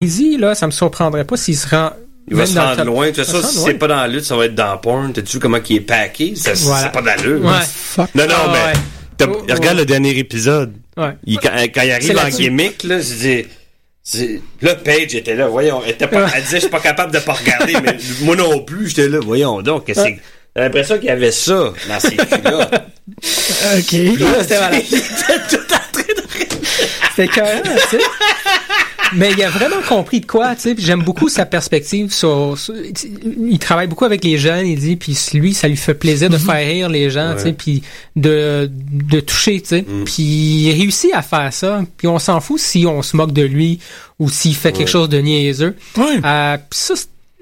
[0.00, 1.90] Easy, là, ça me surprendrait pas s'il se rend.
[2.30, 3.06] Il va se rendre loin.
[3.10, 5.12] De toute Ça façon, si c'est pas dans la lutte, ça va être dans porn.
[5.12, 6.36] T'as-tu vu comment il est packé?
[6.36, 6.82] Ça, Voilà.
[6.84, 7.44] C'est pas d'allure.
[7.44, 7.52] Ouais.
[7.66, 8.14] Fuck?
[8.14, 9.26] Non, non, Ah, mais.
[9.26, 9.32] ouais.
[9.34, 10.74] Oh, regarde le dernier épisode.
[10.96, 11.16] Ouais.
[11.24, 13.46] Il- quand, quand il arrive en gimmick, là, je dis.
[14.04, 15.82] c'est- Là, Paige était là, voyons.
[15.84, 16.30] Elle, était pas, Ouais.
[16.36, 19.18] elle disait, je suis pas capable de pas regarder, mais moi non plus, j'étais là,
[19.20, 19.86] voyons donc.
[19.86, 20.20] qu'est-ce que c'est-
[20.54, 22.70] J'ai l'impression qu'il y avait ça dans ces filles-là.
[22.70, 23.92] OK.
[24.20, 24.82] Là, c'était malade.
[24.92, 26.22] Il était tout en train de
[27.16, 27.28] C'était
[27.90, 28.04] tu sais.
[29.16, 30.74] Mais il a vraiment compris de quoi, tu sais.
[30.78, 32.74] J'aime beaucoup sa perspective sur, sur-
[33.40, 36.38] Il travaille beaucoup avec les jeunes, il dit, puis lui, ça lui fait plaisir de
[36.38, 37.82] faire rire les gens, tu sais, puis
[38.16, 39.84] de, de toucher, tu sais.
[40.04, 41.82] Puis il réussit à faire ça.
[41.96, 43.78] Puis on s'en fout si on se moque de lui
[44.18, 45.76] ou s'il fait quelque chose de niaiseux.
[45.96, 46.20] Ouais.
[46.24, 46.94] Euh, puis ça,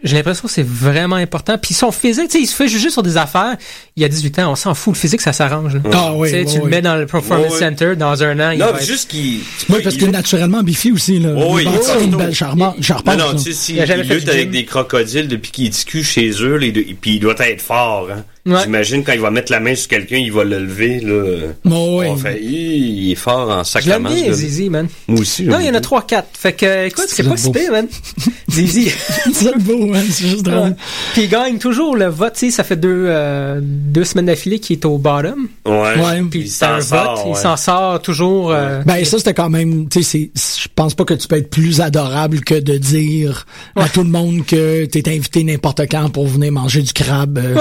[0.03, 1.57] j'ai l'impression que c'est vraiment important.
[1.59, 3.57] Puis son physique, tu sais, il se fait juger sur des affaires.
[3.99, 4.95] Il y a 18 ans, on s'en fout.
[4.95, 5.79] Le physique, ça s'arrange.
[5.91, 7.59] Ah oui, Tu sais, oui, tu le mets dans le Performance.
[7.59, 9.39] Center, dans un an, il Non, va être- juste qu'il.
[9.71, 11.31] Oui, parce que naturellement, Biffy aussi, là.
[11.35, 14.51] Oh, oui, il oui, une belle charmante, Non, non, tu sais, s'il Il lutte avec
[14.51, 17.63] des crocodiles depuis qu'il est discu chez eux, les deux, et puis il doit être
[17.63, 18.23] fort, hein.
[18.45, 18.61] Ouais.
[18.63, 21.49] J'imagine quand il va mettre la main sur quelqu'un, il va le lever, là.
[21.69, 22.07] Oh, oui.
[22.41, 24.09] Il est fort en Je l'aime sacrament.
[24.09, 24.33] bien.
[24.33, 24.87] Zizi, man.
[25.09, 25.43] Moi aussi.
[25.43, 25.81] Non, il y en a bien.
[25.81, 26.23] 3-4.
[26.33, 27.89] Fait que, écoute, c'est pas si pire, man.
[28.49, 28.93] Zizi.
[29.33, 30.77] C'est beau, hein, c'est juste drôle.
[31.15, 32.35] Puis il gagne toujours le vote.
[32.35, 35.49] Tu sais, ça fait deux, euh, deux semaines d'affilée qu'il est au bottom.
[35.65, 35.73] Ouais.
[35.73, 36.23] Ouais.
[36.31, 37.25] Puis Il s'en sort, vote.
[37.27, 37.41] Il ouais.
[37.41, 38.51] s'en sort toujours.
[38.53, 41.37] euh, Ben ça c'était quand même, tu sais, c'est- je pense pas que tu peux
[41.37, 46.09] être plus adorable que de dire à tout le monde que t'es invité n'importe quand
[46.11, 47.57] pour venir manger du crabe euh,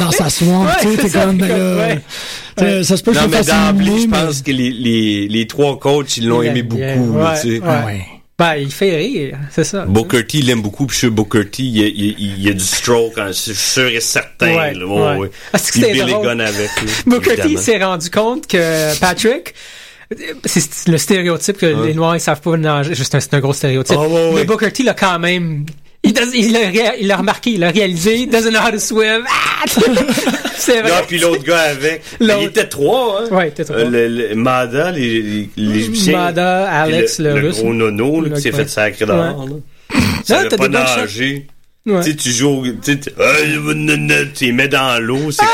[0.00, 0.24] dans sa.
[0.24, 0.30] Ouais,
[0.80, 2.00] tu sais, t'es ça, comme, ouais.
[2.58, 3.22] sais, ça se peut que Non,
[4.02, 7.58] je mais- pense que les, les, les trois coachs, ils l'ont aimé beaucoup, Ouais, tu
[7.58, 7.62] sais.
[8.38, 9.38] Ben, il fait rire.
[9.50, 9.86] C'est ça.
[9.86, 12.54] Booker T, il l'aime beaucoup, puis je suis Booker T, il y a, il, il
[12.54, 14.84] du stroke, hein, c'est sûr et certain, Ouais, là.
[14.86, 15.00] ouais.
[15.12, 15.30] Ouais, ouais.
[15.54, 16.22] Ah, c'est que.
[16.22, 19.54] Gunn avec, là, Booker T s'est rendu compte que Patrick,
[20.44, 22.94] c'est le stéréotype que les Noirs ils savent pas nager.
[22.94, 23.96] Juste un- c'est un gros stéréotype.
[23.98, 24.44] Ah, ouais, Mais.
[24.44, 25.64] Booker T l'a quand même.
[26.06, 28.26] Il, does- il l'a il l'a remarqué, il l'a réalisé.
[28.26, 29.24] Doesn't know how to swim.
[29.28, 29.64] Ah!
[30.56, 30.92] c'est vrai.
[31.08, 32.02] Puis l'autre gars avec.
[32.20, 32.34] L'autre.
[32.40, 33.28] Il était trois, hein.
[33.34, 33.76] Ouais, il était trois.
[33.78, 36.16] Euh, le, le- Mada, l'Égyptien.
[36.18, 37.58] Mada, Alex, le, le russe.
[37.58, 38.56] gros nono, là, Le- qui s'est ouais.
[38.64, 39.54] fait sacrer dehors, là.
[40.28, 41.46] Non, t'as pas nager.
[41.86, 42.02] Ouais.
[42.02, 42.98] Tu sais, tu joues, tu sais,
[44.34, 45.44] tu les mets dans l'eau, c'est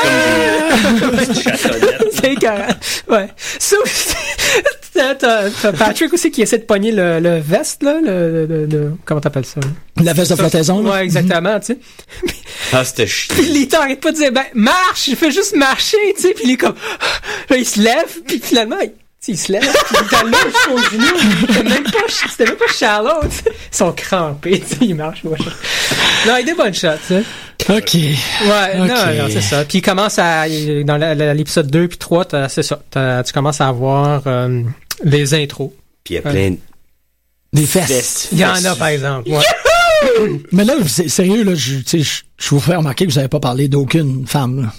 [0.99, 2.07] comme des chatonnettes.
[2.11, 2.67] C'est écœurant.
[3.07, 3.27] Ouais.
[3.59, 4.15] Ça aussi,
[4.93, 8.65] t'as, t'as- t'as Patrick aussi qui essaie de pogner le, le veste, là, le, le-
[8.65, 9.59] le- comment t'appelles ça?
[9.61, 10.03] là?
[10.03, 10.91] La veste de flottaison, là.
[10.91, 11.77] Ouais, exactement, tu sais.
[12.71, 13.35] Ah, c'était chiant.
[13.35, 16.43] Puis Lita arrête pas de dire, ben, marche, je fais juste marcher, tu sais, puis
[16.45, 16.75] il est comme,
[17.49, 20.51] là, il se lève, puis finalement, il, tu sais, il se lève, puis il est
[20.51, 21.47] jusqu'au genou.
[21.47, 21.99] C'était même pas,
[22.29, 23.43] c'était même pas shallow, tu sais.
[23.71, 25.37] Ils sont crampés, tu sais, ils marchent, ouais.
[26.25, 27.23] Non, il a des bonnes shots, tu sais.
[27.69, 27.93] OK.
[27.93, 29.63] Ouais, non, non, c'est ça.
[29.63, 30.45] Puis il commence à,
[30.83, 30.97] dans
[31.37, 32.81] l'épisode 2 puis 3, t'as- c'est ça.
[33.25, 34.63] Tu commences à avoir euh,
[35.03, 35.71] les intros.
[36.03, 36.57] Puis il y a plein de
[37.53, 38.29] Des fesses.
[38.31, 39.29] Il y en a, par exemple.
[39.29, 39.43] Ouais.
[40.51, 43.19] Mais là, c'est sérieux, là, je, tu sais, je, je vous fais remarquer que vous
[43.19, 44.73] avez pas parlé d'aucune femme, là.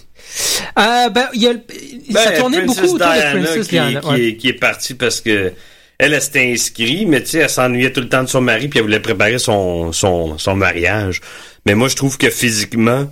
[0.79, 4.01] Euh, ben, il y a, ça Ben, tournait Princess beaucoup autour de Princess qui, Diana.
[4.01, 4.23] qui ouais.
[4.25, 5.53] est, qui est partie parce que
[5.99, 8.69] elle, elle s'était inscrite, mais tu sais, elle s'ennuyait tout le temps de son mari,
[8.69, 11.21] puis elle voulait préparer son, son, son mariage.
[11.67, 13.07] Mais moi, je trouve que physiquement,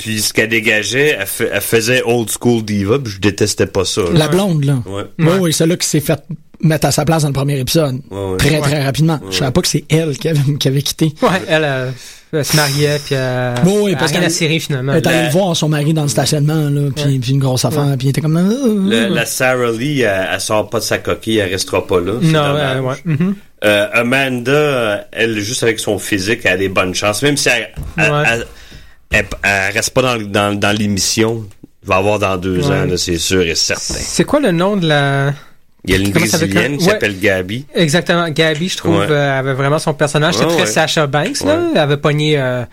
[0.00, 4.00] puis ce qu'elle dégageait, elle, elle faisait old school diva, puis je détestais pas ça.
[4.02, 4.08] là.
[4.14, 4.82] La blonde, là.
[4.86, 5.02] Ouais.
[5.18, 6.20] Oui, oui, celle-là qui s'est fait
[6.62, 8.00] mettre à sa place dans le premier épisode.
[8.10, 8.36] Ouais, ouais.
[8.36, 9.18] Très, très rapidement.
[9.30, 11.12] Je savais pas que c'est elle qui avait, qui avait quitté.
[11.22, 11.90] Ouais, elle, euh,
[12.32, 14.92] elle se mariait, puis euh, Oui, oui, elle parce a rien à qu'elle- cirer, finalement.
[14.92, 17.64] Elle est allée La- voir son mari dans le stationnement, là, puis, puis une grosse
[17.64, 18.36] affaire, puis il était comme...
[18.36, 21.98] ah, Le- la Sarah Lee, elle, elle sort pas de sa coquille, elle restera pas
[22.00, 22.12] là.
[22.22, 22.96] c'est Non, euh, ouais.
[23.62, 27.22] Euh, Amanda, euh, elle, juste avec son physique, elle a des bonnes chances.
[27.22, 27.68] Même si elle,
[27.98, 28.24] elle, Ouais.
[29.10, 31.46] Elle- elle- reste pas dans, dans, dans l'émission,
[31.84, 32.74] va avoir dans deux Ouais.
[32.74, 33.94] ans, c'est sûr et certain.
[33.94, 35.32] C'est quoi le nom de la...
[35.86, 36.28] Il y a une s'appelle?
[36.28, 36.90] Brésilienne qui Ouais.
[36.90, 37.64] s'appelle Gabi.
[37.74, 39.06] Exactement, Gabi, je trouve, Ouais.
[39.10, 40.34] euh, avait vraiment son personnage.
[40.34, 40.66] C'était très.
[40.66, 41.58] Sasha Banks, là.
[41.72, 42.64] Elle avait pogné euh,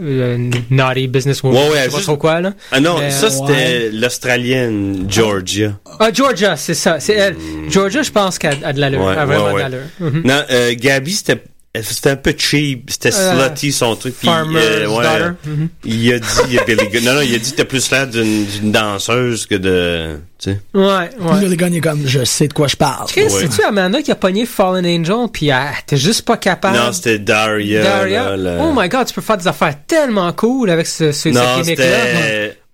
[0.00, 1.60] euh, Naughty Businesswoman.
[1.60, 2.52] Ouais, ouais, je sais pas trop quoi, là.
[2.70, 5.72] Ah non, Mais, ça c'était l'Australienne Georgia.
[5.98, 7.00] Ah, Georgia, c'est ça.
[7.00, 7.36] C'est elle.
[7.68, 9.02] Georgia, je pense qu'elle a l'allure.
[9.02, 9.80] Vraiment de l'allure.
[9.98, 10.22] Mhm.
[10.24, 11.42] Non, euh, Gabi, c'était
[11.80, 14.14] c'était un peu cheap, c'était Euh, slutty son truc.
[14.18, 15.30] puis, euh, ouais, daughter.
[15.46, 15.68] Mhm.
[15.84, 17.90] Il a dit, il a Billy Gunn- non, non, il a dit que t'as plus
[17.90, 20.60] l'air d'une d'une danseuse que de, tu sais.
[20.74, 21.08] Ouais, ouais.
[21.40, 23.06] Là, les gars, il est comme, je sais de quoi je parle.
[23.08, 23.28] Chris, Ouais.
[23.30, 26.76] c'est-tu Amanda qui a pogné Fallen Angel, puis elle était juste pas capable?
[26.76, 27.82] Non, c'était Daria.
[27.82, 28.36] Daria?
[28.36, 31.40] là, Oh my god, tu peux faire des affaires tellement cool avec ce, ce, Non,
[31.56, 31.86] cette gimmick-là.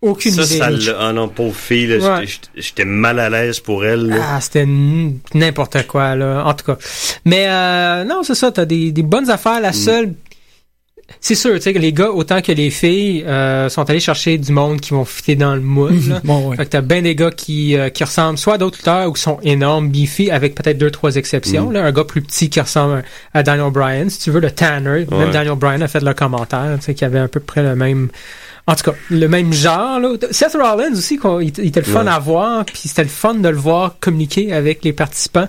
[0.01, 0.81] Aucune ça, idée.
[0.85, 2.27] Ça, ah non, pauvre fille, là, Ouais.
[2.27, 4.07] j'étais- j'étais mal à l'aise pour elle.
[4.07, 4.17] là.
[4.23, 4.67] Ah, c'était
[5.35, 6.45] n'importe quoi, là.
[6.47, 6.79] En tout cas.
[7.25, 9.59] Mais euh, non, c'est ça, t'as des, des bonnes affaires.
[9.59, 9.63] Mm.
[9.63, 10.15] La seule
[11.21, 14.37] c'est sûr, tu sais, que les gars, autant que les filles, euh, sont allés chercher
[14.37, 15.99] du monde qui vont fitter dans le moule.
[16.09, 16.21] là.
[16.23, 16.57] Bon, ouais.
[16.57, 19.13] Fait que t'as bien des gars qui, euh, qui ressemblent soit à d'autres lutteurs ou
[19.13, 21.71] qui sont énormes, beefy, avec peut-être deux, trois exceptions.
[21.71, 21.85] Là.
[21.85, 25.07] Un gars plus petit qui ressemble à Daniel Bryan, si tu veux, le Tanner.
[25.11, 25.31] Même.
[25.33, 28.09] Daniel Bryan a fait le commentaire, tu sais, qu'il avait à peu près le même...
[28.69, 29.99] En tout cas, le même genre.
[29.99, 30.11] Là.
[30.31, 32.11] Seth Rollins aussi, il, était le fun Ouais.
[32.13, 35.49] à voir, puis c'était le fun de le voir communiquer avec les participants,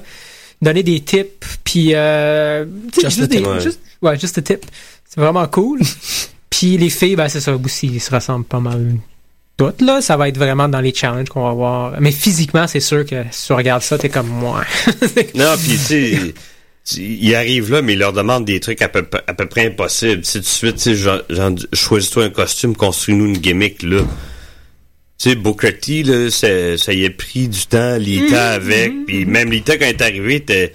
[0.62, 1.94] donner des tips, puis...
[1.96, 2.66] Euh,
[3.04, 3.60] juste des- Ouais.
[3.60, 4.66] juste- ouais, juste a tip.
[5.06, 5.80] C'est vraiment cool.
[6.50, 8.96] puis les filles, ben c'est ça aussi, ils se ressemblent pas mal
[9.58, 10.00] toutes, là.
[10.02, 11.94] Ça va être vraiment dans les challenges qu'on va voir.
[12.00, 14.64] Mais physiquement, c'est sûr que si tu regardes ça, t'es comme moi.
[15.36, 16.34] Non, puis tu sais, tu-
[16.98, 20.22] ils arrivent là, mais ils leur demandent des trucs à peu, à peu près impossibles.
[20.22, 23.84] Tu sais, tout de suite, tu sais, genre, genre, choisis-toi un costume, construis-nous une gimmick,
[23.84, 24.02] là.
[25.18, 29.26] Tu sais, Booker T, là, ça, ça y a pris du temps, Lita avec, puis
[29.26, 30.74] même Lita, quand elle est arrivée, t'es,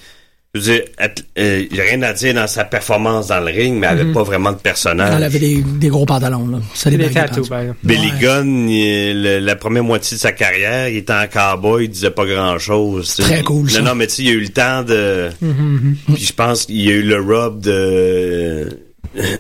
[0.55, 3.47] je veux dire, elle- euh, y a rien à dire dans sa performance dans le
[3.53, 5.13] ring, mais elle avait pas vraiment de personnage.
[5.17, 6.59] Elle avait des, des gros pantalons, là.
[6.75, 7.75] Ça des exemple.
[7.83, 8.19] Billy Ouais.
[8.21, 12.11] Gunn, il- le- la première moitié de sa carrière, il était en cowboy, il disait
[12.11, 13.17] pas grand chose.
[13.17, 13.81] Très cool, ça.
[13.81, 15.31] Non, non, mais tu sais, il y a eu le temps de.
[15.41, 18.69] Mhm, Puis je pense qu'il y a eu le rub de.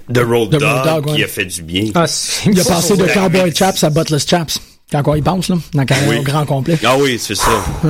[0.09, 1.17] de Road Dog, Road Dogg, ouais.
[1.17, 1.85] qui a fait du bien.
[1.95, 2.07] Ah,
[2.47, 3.05] Il a passé de.
[3.05, 4.59] Cowboy Chaps à Buttless Chaps.
[4.93, 6.23] Quand quoi il pense, là, dans carrière Oui.
[6.23, 6.79] grand complet.
[6.85, 7.51] Ah oui, c'est ça.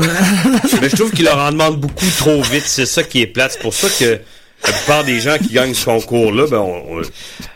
[0.80, 2.64] mais je trouve qu'il leur en demande beaucoup trop vite.
[2.66, 3.52] C'est ça qui est plate.
[3.54, 4.20] C'est pour ça que
[4.66, 7.02] la plupart des gens qui gagnent ce concours-là, ben, on, on-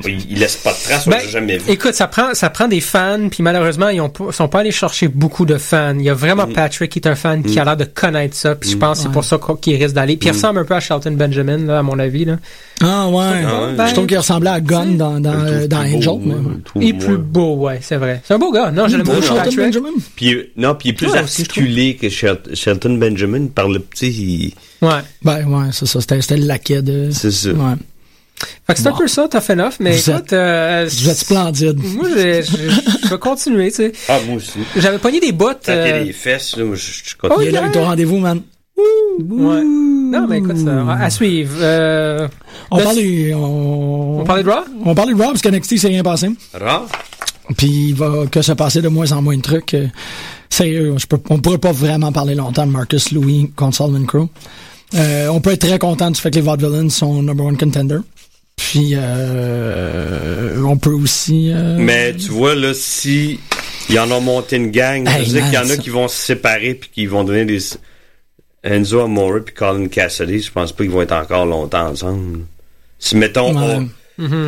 [0.07, 1.71] ils ils laissent pas de traces, on Ben, l'a jamais vu.
[1.71, 4.71] Écoute, ça prend, ça prend des fans, puis malheureusement, ils ont pas- sont pas allés
[4.71, 5.95] chercher beaucoup de fans.
[5.99, 6.53] Il y a vraiment Mm.
[6.53, 9.03] Patrick qui est un fan qui a l'air de connaître ça, puis je pense que
[9.03, 9.15] c'est Ouais.
[9.15, 10.17] pour ça qu'il risque d'aller.
[10.17, 10.19] Mm.
[10.19, 12.25] Puis il ressemble un peu à Shelton Benjamin, là, à mon avis.
[12.25, 12.37] Là.
[12.83, 13.17] Ah ouais.
[13.47, 13.89] Ah ouais.
[13.89, 16.13] Je trouve qu'il ressemblait à Gunn dans, dans, euh, dans beau, Angel.
[16.77, 17.05] Il est moins.
[17.07, 18.21] plus beau, ouais, c'est vrai.
[18.25, 18.71] C'est un beau gars.
[18.71, 19.59] Non, je l'aime Beau beaucoup, Shelton Patrick.
[19.59, 19.89] Benjamin.
[20.15, 23.79] Puis, euh, non, puis il est plus Ouais, articulé que Shel- Shelton Benjamin par le
[23.81, 24.55] petit.
[24.83, 25.01] Ouais.
[25.23, 26.01] Ben ouais, c'est ça.
[26.01, 27.11] C'était c'était le laquais de.
[27.11, 27.51] C'est ça.
[27.51, 27.75] Ouais.
[28.67, 28.99] Fait que c'est un Bon.
[28.99, 31.79] peu ça, tough enough, mais Vous écoute, euh, Vous êtes splendide.
[31.83, 33.93] moi, je vais continuer, tu sais.
[34.09, 34.61] Ah, moi aussi.
[34.77, 35.69] J'avais pogné des bottes.
[35.69, 37.47] A euh, les fesses, là, moi, je, je, Oh, continue.
[37.47, 38.41] Il est là avec ton rendez-vous, man.
[38.77, 39.65] ouais.
[39.65, 41.57] Non, mais écoute, ça, à suivre.
[41.61, 42.29] Euh,
[42.71, 44.65] On parlait, on, on parlait de Raw?
[44.85, 46.29] on parlait de Rob parce qu'NXT s'est rien passé.
[46.55, 46.87] Rare?
[47.57, 49.75] Puis il va que se passer de moins en moins de trucs.
[49.75, 49.87] euh,
[50.49, 54.29] sérieux, je peux, on pourrait pas vraiment parler longtemps de Marcus Louis contre Solomon Crow.
[54.95, 57.99] Euh, on peut être très content du fait que les Vaudevillains sont number one contender.
[58.57, 61.51] Puis euh, on peut aussi.
[61.53, 63.39] euh, Mais tu vois, là, si
[63.89, 65.77] ils en ont monté une gang, Hey, veut dire man, qu'il y en a ça-
[65.77, 67.61] qui vont se séparer puis qui vont donner des...
[68.65, 72.41] Enzo Amore puis Colin Cassidy, je pense pas qu'ils vont être encore longtemps ensemble.
[72.99, 73.77] Si, mettons, Ouais.
[73.77, 73.89] on-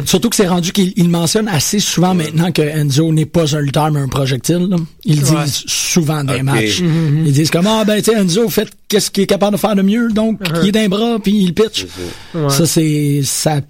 [0.04, 3.60] Surtout que c'est rendu qu'il il mentionne assez souvent maintenant que Enzo n'est pas un
[3.60, 4.66] lutteur mais un projectile.
[4.70, 4.76] là.
[5.04, 5.44] Ils Ouais.
[5.44, 6.44] disent souvent dans les Ok.
[6.44, 6.80] matchs.
[6.80, 9.76] Ils disent comme ah ben tu sais Enzo fait qu'est-ce qu'il est capable de faire
[9.76, 11.86] de mieux donc il est d'un bras puis il pitch.
[12.34, 12.48] Ouais.
[12.50, 13.60] Ça c'est ça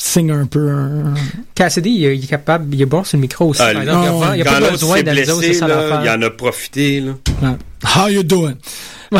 [0.00, 1.14] signe un peu un...
[1.56, 3.60] Cassidy, il, est- il est capable, il est bon sur le micro aussi.
[3.60, 6.02] Ah, il a, il y a pas besoin d'Enzo, c'est blessé, ça l'affaire.
[6.04, 7.00] il en a profité.
[7.00, 7.12] Là.
[7.42, 7.56] Ouais.
[7.96, 8.54] How you doing?
[9.12, 9.16] Euh,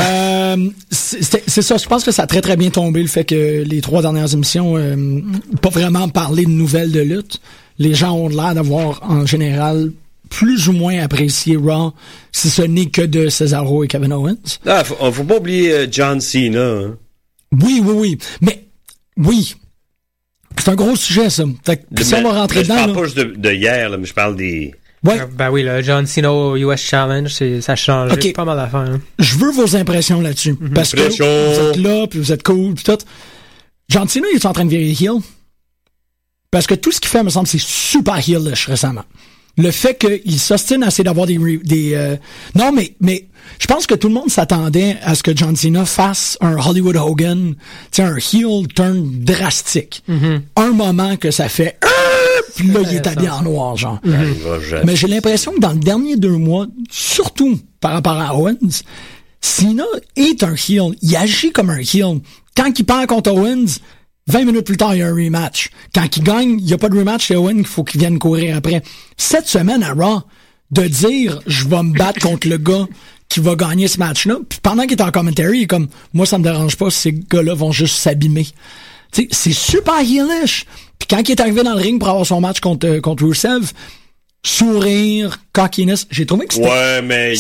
[0.90, 3.24] c'est c'était- c'est ça, je pense que ça a très très bien tombé le fait
[3.24, 5.20] que les trois dernières émissions, euh,
[5.62, 7.40] pas vraiment parlé de nouvelles de lutte.
[7.78, 9.92] Les gens ont l'air d'avoir en général
[10.30, 11.92] plus ou moins apprécié Raw,
[12.32, 14.58] si ce n'est que de Cesaro et Kevin Owens.
[14.66, 16.60] Ah, faut, faut pas oublier euh, John Cena.
[16.60, 16.96] hein.
[17.62, 18.18] Oui, oui, oui.
[18.42, 18.64] Mais
[19.16, 19.54] oui,
[20.58, 21.44] c'est un gros sujet ça.
[21.64, 23.52] Fait que si on va rentrer mais Je dedans, parle là, pas juste de, de
[23.52, 24.74] hier, là, mais je parle des...
[25.04, 27.28] ouais, Euh, Ben oui, le John Cena US Challenge,
[27.60, 28.80] ça change pas mal d'affaires.
[28.80, 29.00] hein.
[29.18, 30.54] je veux vos impressions là-dessus.
[30.74, 32.98] Parce que vous êtes là, puis vous êtes cool, puis tout.
[33.88, 35.20] John Cena, il est en train de virer heel.
[36.50, 39.04] Parce que tout ce qu'il fait, me semble, c'est super heelish récemment.
[39.58, 41.36] Le fait qu'il s'ostine à essayer d'avoir des...
[41.38, 42.16] re- des euh,
[42.54, 43.26] Non, mais, mais
[43.58, 46.96] je pense que tout le monde s'attendait à ce que John Cena fasse un Hollywood
[46.96, 47.56] Hogan, tu
[47.90, 50.02] sais, un heel turn drastique.
[50.56, 51.76] Un moment que ça fait...
[51.82, 51.88] Ah!
[52.56, 54.00] Puis là, il est habillé en noir, genre.
[54.04, 54.84] Jamais.
[54.84, 58.82] Mais j'ai l'impression que dans le dernier deux mois, surtout par rapport à Owens,
[59.40, 59.84] Cena
[60.16, 60.94] est un heel.
[61.02, 62.20] Il agit comme un heel.
[62.56, 63.78] Quand il perd contre Owens,
[64.28, 65.70] 20 minutes plus tard, il y a un rematch.
[65.94, 68.18] Quand il gagne, il n'y a pas de rematch chez Owens, il faut qu'il vienne
[68.18, 68.82] courir après.
[69.16, 70.22] Cette semaine à Raw,
[70.70, 72.86] de dire je vais me battre contre le gars
[73.28, 76.26] qui va gagner ce match-là, puis pendant qu'il est en commentary, il est comme moi
[76.26, 78.46] ça me dérange pas ces gars-là vont juste s'abîmer.
[79.12, 80.66] C'est super heelish.
[80.98, 83.24] Puis quand il est arrivé dans le ring pour avoir son match contre, euh, contre
[83.24, 83.72] Rusev,
[84.44, 87.34] sourire, cockiness, j'ai trouvé que c'était Ouais, mais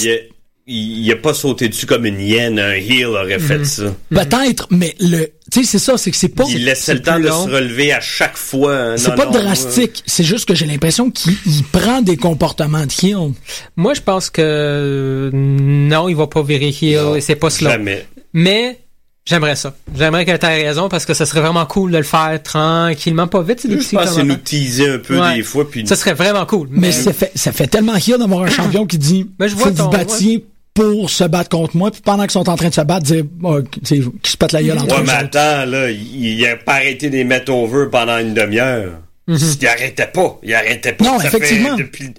[0.68, 2.58] il a, il, il a pas sauté dessus comme une hyène.
[2.58, 3.94] Un heel aurait fait ça.
[4.10, 7.18] peut-être, mais le, tu sais, c'est ça, c'est que c'est pas, Il laissait le temps
[7.18, 7.46] de long.
[7.46, 8.74] se relever à chaque fois.
[8.76, 8.96] hein.
[8.96, 10.02] c'est pas non, drastique.
[10.06, 13.32] C'est juste que j'ai l'impression qu'il il prend des comportements de heel.
[13.76, 17.50] Moi, je pense que euh, non, il va pas virer heel Non, et c'est pas
[17.50, 17.70] slow.
[17.70, 18.06] Jamais.
[18.32, 18.80] Mais
[19.26, 19.76] J'aimerais ça.
[19.94, 23.26] J'aimerais que tu aies raison parce que ça serait vraiment cool de le faire tranquillement,
[23.26, 23.60] pas vite.
[23.68, 25.36] Je petits pense que c'est nous teaser un peu Ouais.
[25.36, 25.68] des fois.
[25.70, 26.68] Puis Ça serait vraiment cool.
[26.70, 29.64] Mais ça fait, ça fait tellement rire d'avoir un champion qui dit, Mais je vois
[29.66, 30.46] faut que vous ton- battiez
[30.78, 33.24] pour se battre contre moi, puis pendant qu'ils sont en train de se battre, dire,
[33.42, 36.38] oh, tu sais, qu'ils se pètent la gueule entre Ouais, eux mais attends, là, il,
[36.38, 38.92] il a pas arrêté de les mettre over pendant une demi-heure.
[39.26, 40.38] Il arrêtait pas.
[40.44, 41.04] Il arrêtait pas.
[41.04, 41.10] Mhm.
[41.10, 41.76] Non, Ça effectivement.
[41.76, 42.14] Fait depuis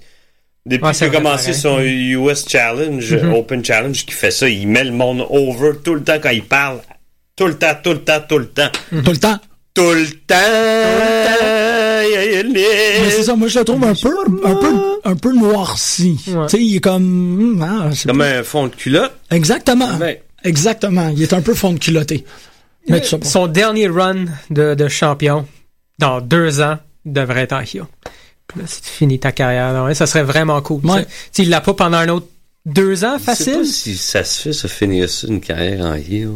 [0.66, 3.32] depuis Ouais, qu'il a commencé son US Challenge, Mhm.
[3.32, 6.44] Open Challenge, qui fait ça, il met le monde over tout le temps quand il
[6.44, 6.80] parle.
[7.36, 8.68] Tout le temps, tout le temps, tout le temps.
[8.90, 9.38] Tout le temps.
[9.74, 10.34] Tout le temps.
[12.52, 14.74] Mais c'est ça, moi je le trouve un peu, un peu,
[15.04, 16.18] un peu noirci.
[16.28, 16.46] Ouais.
[16.48, 18.26] Tu sais, il est comme, hmm, ah, Comme pas.
[18.38, 19.12] un fond de culotte.
[19.30, 20.22] exactement, Ouais.
[20.44, 21.08] exactement.
[21.14, 22.24] Il est un peu fond de culotté.
[22.88, 23.02] Mais.
[23.22, 25.46] Son dernier run de, de champion
[25.98, 27.84] dans deux ans devrait être en heel.
[28.48, 29.72] Puis là, c'est fini ta carrière.
[29.72, 30.84] là, ça serait vraiment cool.
[30.84, 31.06] Ouais.
[31.32, 32.26] Tu il l'a pas pendant un autre
[32.66, 33.66] deux ans Je sais pas facile?
[33.66, 36.30] si ça se fait, ça finir une carrière en heel.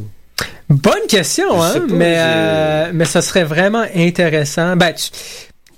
[0.68, 4.76] Bonne question, Je hein, pas, mais, je- euh, mais ça serait vraiment intéressant.
[4.76, 5.10] Ben, tu-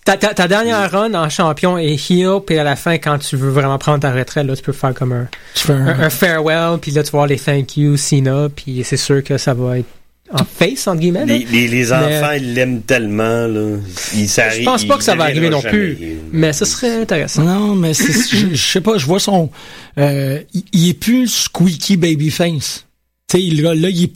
[0.05, 3.37] ta, ta, ta dernière run en champion est heel, puis à la fin, quand tu
[3.37, 5.29] veux vraiment prendre ta retraite, là, tu peux faire comme un,
[5.69, 9.37] un- farewell, puis là, tu vas voir les thank you, Cena, puis c'est sûr que
[9.39, 9.87] ça va être
[10.33, 11.25] en face, entre guillemets.
[11.27, 13.77] Les, les, les enfants, ils l'aiment tellement, là.
[14.15, 16.17] Ils, Je pense pas que ça va arriver non plus, plus.
[16.33, 17.43] mais ce serait intéressant.
[17.43, 19.51] Non, mais c'est, je, je sais pas, je vois son,
[19.99, 22.85] euh, il, il est plus squeaky babyface.
[23.29, 24.13] Tu sais, là, il est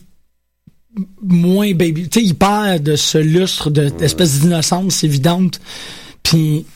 [1.22, 5.60] moins baby, tu sais, il perd de ce lustre de, d'espèce d'innocence évidente.
[6.22, 6.66] Puis,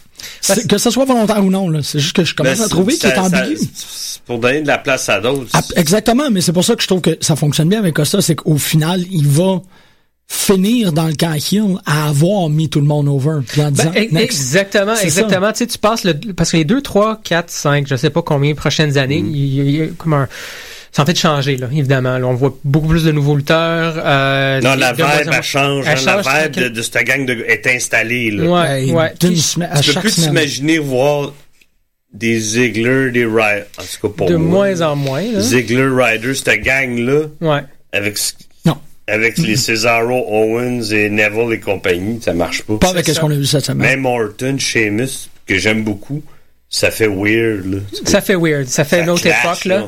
[0.69, 2.97] que ce soit volontaire ou non, là, c'est juste que je commence Ben, à trouver
[2.97, 3.59] qu'il est ambigu.
[3.75, 5.51] c'est pour donner de la place à d'autres.
[5.53, 8.23] Ah, Exactement, mais c'est pour ça que je trouve que ça fonctionne bien avec Costa,
[8.23, 9.61] c'est qu'au final, il va
[10.27, 13.41] finir dans le camp heel à avoir mis tout le monde over.
[13.47, 14.39] Puis en disant, Ben, e- next.
[14.41, 15.53] exactement, exactement.
[15.53, 18.23] Tu sais, tu passes le, parce que les 2, 3, 4, 5, je sais pas
[18.23, 19.31] combien prochaines années, Mm.
[19.35, 20.29] il, il- il y a comme un,
[20.95, 22.19] c'est en fait de changer, là, évidemment.
[22.19, 23.95] Là, on voit beaucoup plus de nouveaux lutteurs.
[23.99, 25.85] Euh, non, la vibe, elle change.
[25.89, 28.45] Elle hein, change la vibe de, cette gang de, est installée, là.
[28.45, 29.13] Ouais, Hey, ouais.
[29.35, 31.33] semaine- Tu peux plus t'imaginer voir
[32.13, 33.65] des Ziggler, des Ryder.
[33.77, 34.69] En tout cas, pour de moi.
[34.69, 35.41] moins en moins, là.
[35.41, 37.63] Ziggler, Ryder, cette gang-là, Ouais.
[37.93, 38.17] avec,
[39.09, 42.79] avec les Cesaro, Owens et Neville et compagnie, ça marche pas.
[42.79, 43.89] Pas avec ce qu'on a vu cette semaine.
[44.03, 46.23] Même Orton, Sheamus, que j'aime beaucoup,
[46.77, 47.79] ça fait weird, là.
[48.05, 48.67] Ça fait weird.
[48.67, 49.87] Ça fait Ça une autre clash, époque, là.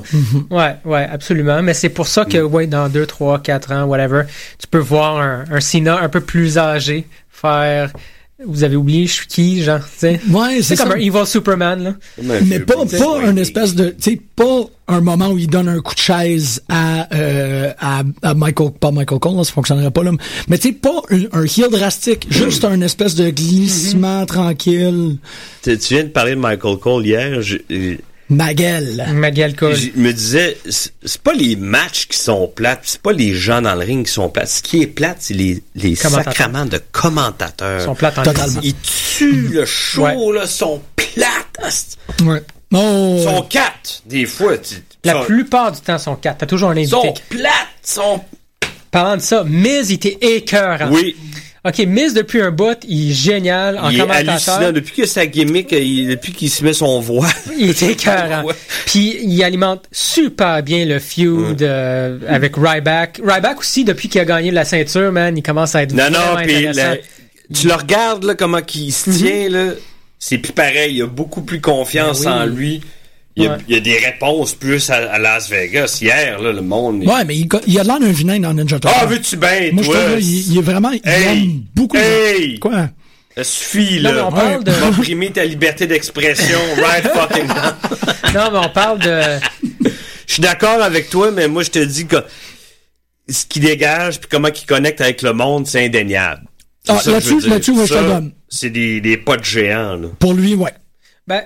[0.50, 1.61] Ouais, ouais, absolument.
[1.61, 2.55] Mais c'est pour ça que, Mm.
[2.55, 4.23] ouais, dans 2, 3, 4 ans, whatever,
[4.59, 7.90] tu peux voir un, un Cena un peu plus âgé faire,
[8.45, 10.21] vous avez oublié, je suis qui, genre, tu sais?
[10.31, 10.95] Ouais, C'est c'est comme ça.
[10.95, 11.95] un Evil Superman, là.
[12.23, 15.69] Un Mais pas, pas une espèce de, tu sais, pas un moment où il donne
[15.69, 19.90] un coup de chaise à, euh, à, à Michael, pas Michael Cole, là, ça fonctionnerait
[19.90, 20.12] pas là.
[20.49, 24.26] Mais tu sais, pas un, un heel drastique, juste un espèce de glissement Mm-hmm.
[24.26, 25.16] tranquille.
[25.62, 27.40] Tu, tu viens de parler de Michael Cole hier.
[27.40, 27.57] Je,
[28.28, 29.04] je- Ma gueule.
[29.12, 29.76] Magal Cole.
[29.76, 33.75] je me disais, c'est pas les matchs qui sont plates, c'est pas les gens dans
[33.75, 34.49] le ring qui sont plates.
[34.49, 37.80] Ce qui est plate, c'est les, les sacrements de commentateurs.
[37.80, 38.61] Ils sont plates en Totalement.
[38.62, 40.16] Ils tuent le show, Ouais.
[40.38, 41.97] là, sont plates.
[42.25, 42.42] Ouais.
[42.75, 43.14] Oh.
[43.18, 44.59] Ils sont quatre, des fois.
[44.59, 46.38] tu- La sont- plupart du temps, sont quatre.
[46.38, 47.09] T'as toujours un Ils invité.
[47.09, 47.52] sont plates,
[47.83, 48.21] sont...
[48.90, 50.88] Parlant de ça, Miz, il était écœurant.
[50.90, 51.14] Oui,
[51.66, 54.73] OK, Miz, depuis un bout, il est génial en il est hallucinant.
[54.73, 57.28] Depuis que sa gimmick, il- depuis qu'il se met son voix.
[57.58, 58.44] Il était écœurant.
[58.87, 63.20] Puis il alimente super bien le feud euh, avec Ryback.
[63.25, 66.18] Ryback aussi, depuis qu'il a gagné la ceinture, man, il commence à être Non, non,
[66.18, 66.82] vraiment puis intéressant.
[66.90, 66.96] la-
[67.54, 69.73] tu le regardes, là, comment il se tient, là.
[70.18, 70.96] C'est plus pareil.
[70.96, 72.42] Il a beaucoup plus confiance Ben oui.
[72.42, 72.80] en lui.
[73.38, 73.59] Il y, a, Ouais.
[73.69, 75.99] il y a des réponses plus à, à Las Vegas.
[76.00, 77.00] Hier, là, le monde.
[77.02, 78.97] il- Ouais, mais il, il a l'air d'un vilain dans Ninja Turtle.
[78.99, 81.43] Ah, veux-tu bien, Moi, je trouve, il, il est vraiment, il Hey!
[81.45, 81.99] aime beaucoup.
[81.99, 82.59] Hey!
[82.59, 82.88] Quoi?
[83.37, 84.12] Ça suffit, Non, là.
[84.14, 86.59] mais on parle de- M'opprimer ta liberté d'expression.
[86.83, 87.47] right fucking.
[88.35, 89.21] Non, mais on parle de...
[90.26, 92.16] Je suis d'accord avec toi, mais moi, je te dis que
[93.28, 96.43] ce qu'il dégage puis comment il connecte avec le monde, c'est indéniable.
[96.85, 98.33] C'est Ah, là-dessus- là-dessus, moi, je te donne.
[98.49, 100.09] C'est des, des de géants, là.
[100.19, 100.73] Pour lui, ouais.
[101.26, 101.43] Ben,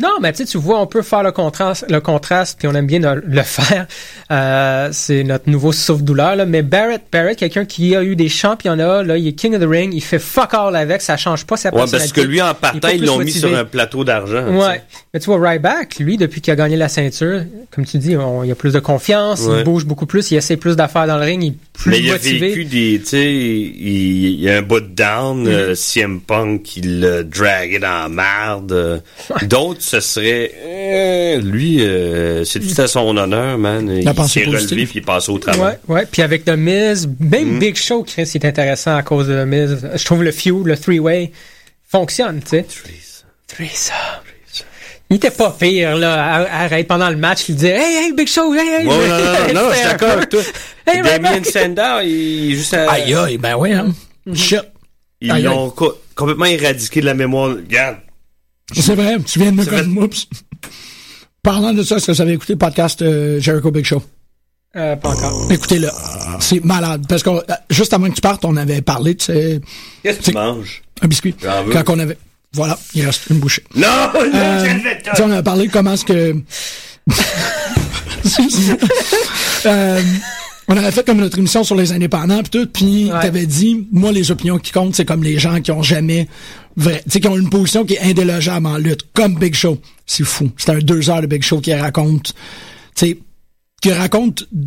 [0.00, 2.74] non, mais tu sais, tu vois, on peut faire le contraste, le contraste, puis on
[2.74, 3.86] aime bien le, le faire.
[4.30, 6.44] Euh, c'est notre nouveau souffle-douleur, là.
[6.46, 9.66] Mais Barrett, Barrett, quelqu'un qui a eu des championnats, là, il est King of the
[9.68, 12.12] Ring, il fait fuck all avec, ça change pas sa Ouais, personnalité.
[12.14, 13.48] parce que lui, en partant, ils l'ont mis motivé.
[13.48, 14.46] sur un plateau d'argent.
[14.48, 14.82] Ouais.
[15.14, 18.42] Mais tu vois, Ryback, lui, depuis qu'il a gagné la ceinture, comme tu dis, on-
[18.44, 19.58] il a plus de confiance, Ouais.
[19.60, 22.00] il bouge beaucoup plus, il essaie plus d'affaires dans le ring, il est plus Mais
[22.00, 22.48] il a motivé.
[22.48, 25.48] vécu des, tu sais, il, y a un bout de down, Mm-hmm.
[25.48, 28.72] euh, CM Punk, il l'a dragué dans la marde.
[28.72, 28.98] euh.
[29.42, 33.88] D'autres, ce serait, euh, lui, euh, c'est tout à son honneur, man.
[33.88, 35.78] Il s'est relevé puis il passe au travail.
[35.88, 36.06] Ouais, ouais.
[36.10, 37.58] Puis avec The Miz, même Mm.
[37.58, 39.88] Big Show, Chris, c'est intéressant à cause de The Miz.
[39.94, 41.30] Je trouve le feud, le three-way,
[41.88, 42.66] fonctionne, tu sais.
[43.46, 43.94] Threesome.
[45.08, 46.48] Il était pas pire, là.
[46.50, 48.86] Arrête, pendant le match, il disait Hey, hey, Big Show, hey, hey.
[48.88, 49.24] Ouais, non, non,
[49.54, 50.40] non, non, je suis d'accord avec toi.
[50.84, 51.44] Hey, Damien.
[51.44, 53.94] Sandow, il est juste à- Aïe, aïe, ben oui, hein.
[54.34, 54.62] Shit.
[55.20, 57.50] Ils l'ont co- complètement éradiqué de la mémoire.
[57.50, 57.98] Regarde.
[58.72, 60.26] C'est vrai, tu viens de me comme oups.
[61.42, 64.02] Parlant de ça, est-ce que vous avez écouté le podcast euh, Jericho Big Show?
[64.74, 65.46] Euh, pas encore.
[65.50, 65.88] Écoutez-le.
[66.40, 67.04] C'est malade.
[67.08, 69.60] Parce que euh, juste avant que tu partes, on avait parlé de ce-
[70.02, 70.82] Qu'est-ce que tu manges?
[71.02, 71.34] un biscuit.
[71.34, 72.18] Quand on avait.
[72.52, 73.62] Voilà, il reste une bouchée.
[73.74, 76.36] Non, non, Euh, j'ai fait tu sais, on a parlé de comment est-ce que.
[79.66, 80.00] Euh,
[80.68, 83.20] on avait fait comme notre émission sur les indépendants pis tout, puis Ouais.
[83.20, 86.28] t'avais dit, moi les opinions qui comptent, c'est comme les gens qui ont jamais
[86.76, 89.80] vrai, tu sais, qui ont une position qui est indélogeable en lutte, comme Big Show.
[90.06, 90.50] C'est fou.
[90.56, 92.34] C'était un deux heures de Big Show qui raconte,
[92.94, 93.18] tu sais,
[93.80, 94.58] qui raconte C'est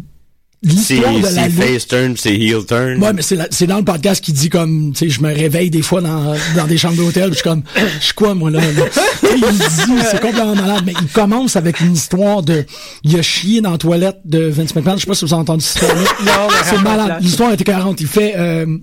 [0.61, 1.63] l'histoire de la c'est lutte.
[1.63, 3.01] face turn, c'est heel turn.
[3.01, 5.81] Ouais, mais c'est dans le podcast qui dit comme, tu sais, je me réveille des
[5.81, 8.59] fois dans, dans des chambres d'hôtel, pis je suis comme, je suis quoi, moi, là?
[8.59, 8.85] là?
[9.23, 12.65] Il dit, c'est complètement malade, mais il commence avec une histoire de,
[13.03, 15.41] il a chié dans la toilette de Vince McMahon, je sais pas si vous avez
[15.41, 16.29] entendu cette mais
[16.63, 17.17] C'est malade.
[17.21, 18.01] L'histoire était 40.
[18.01, 18.77] Il fait, euh,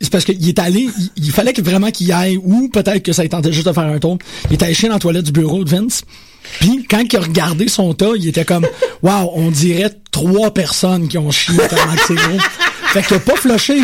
[0.00, 3.12] c'est parce qu'il est allé, il, il fallait que vraiment qu'il aille, ou peut-être que
[3.12, 4.18] ça tentait juste de faire un tour.
[4.50, 6.02] Il est allé chier dans la toilette du bureau de Vince.
[6.60, 8.66] Puis quand il a regardé son tas, il était comme,
[9.02, 12.38] waouh, on dirait trois personnes qui ont chié tellement que c'est gros.
[12.92, 13.78] Fait qu'il a pas flushé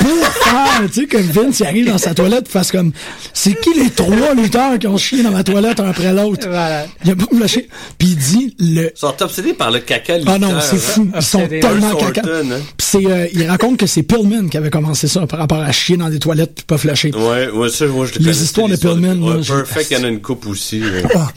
[0.00, 2.92] pour faire, tu sais, que Vince il arrive dans sa toilette, il fasse comme,
[3.32, 6.46] c'est qui les trois lutteurs qui ont chié dans ma toilette un après l'autre?
[6.48, 6.86] Voilà.
[7.04, 7.68] Il a pas flushé.
[7.98, 10.78] Puis il dit, le, Ils sont obsédés par le caca ah non, lutteur, c'est hein.
[10.78, 11.10] fou.
[11.14, 12.22] Ils sont tellement caca.
[12.24, 12.60] Hein.
[12.76, 15.72] Puis c'est, euh, il raconte que c'est Pillman qui avait commencé ça par rapport à
[15.72, 17.12] chier dans des toilettes puis pas flusher.
[17.14, 19.90] Ouais, ouais, ça, moi, je le Les connais, histoires de Pillman, moi, Ouais, j'ai- Perfect,
[19.90, 20.80] il y en a une coupe aussi.
[20.80, 20.86] là.
[21.14, 21.28] Ah.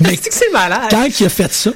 [0.00, 0.82] Mais C'est que c'est malade?
[0.90, 1.70] quand il a fait ça,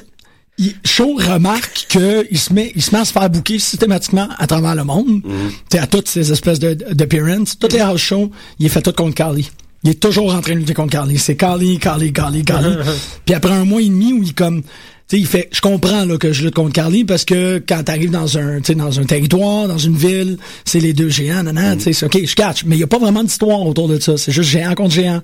[0.57, 4.27] il, Shaw remarque que il se met, il se met à se faire bouquer systématiquement
[4.37, 5.21] à travers le monde.
[5.23, 5.51] Mhm.
[5.71, 7.57] Sais, à toutes ces espèces de, d'appearances.
[7.57, 9.49] Toutes les house shows, il est fait tout contre Carly.
[9.83, 11.17] Il est toujours en train de lutter contre Carly.
[11.17, 12.75] C'est Carly, Carly, Carly, Carly.
[13.25, 14.69] Puis après un mois et demi où il comme, tu
[15.07, 18.11] sais, il fait, je comprends là que je lutte contre Carly parce que quand t'arrives
[18.11, 21.83] dans un, tu dans un territoire, dans une ville, c'est les deux géants, nanana, tu
[21.83, 22.63] sais, c'est ok, je catch.
[22.63, 24.15] Mais il y a pas vraiment d'histoire autour de ça.
[24.15, 25.21] C'est juste géant contre géant.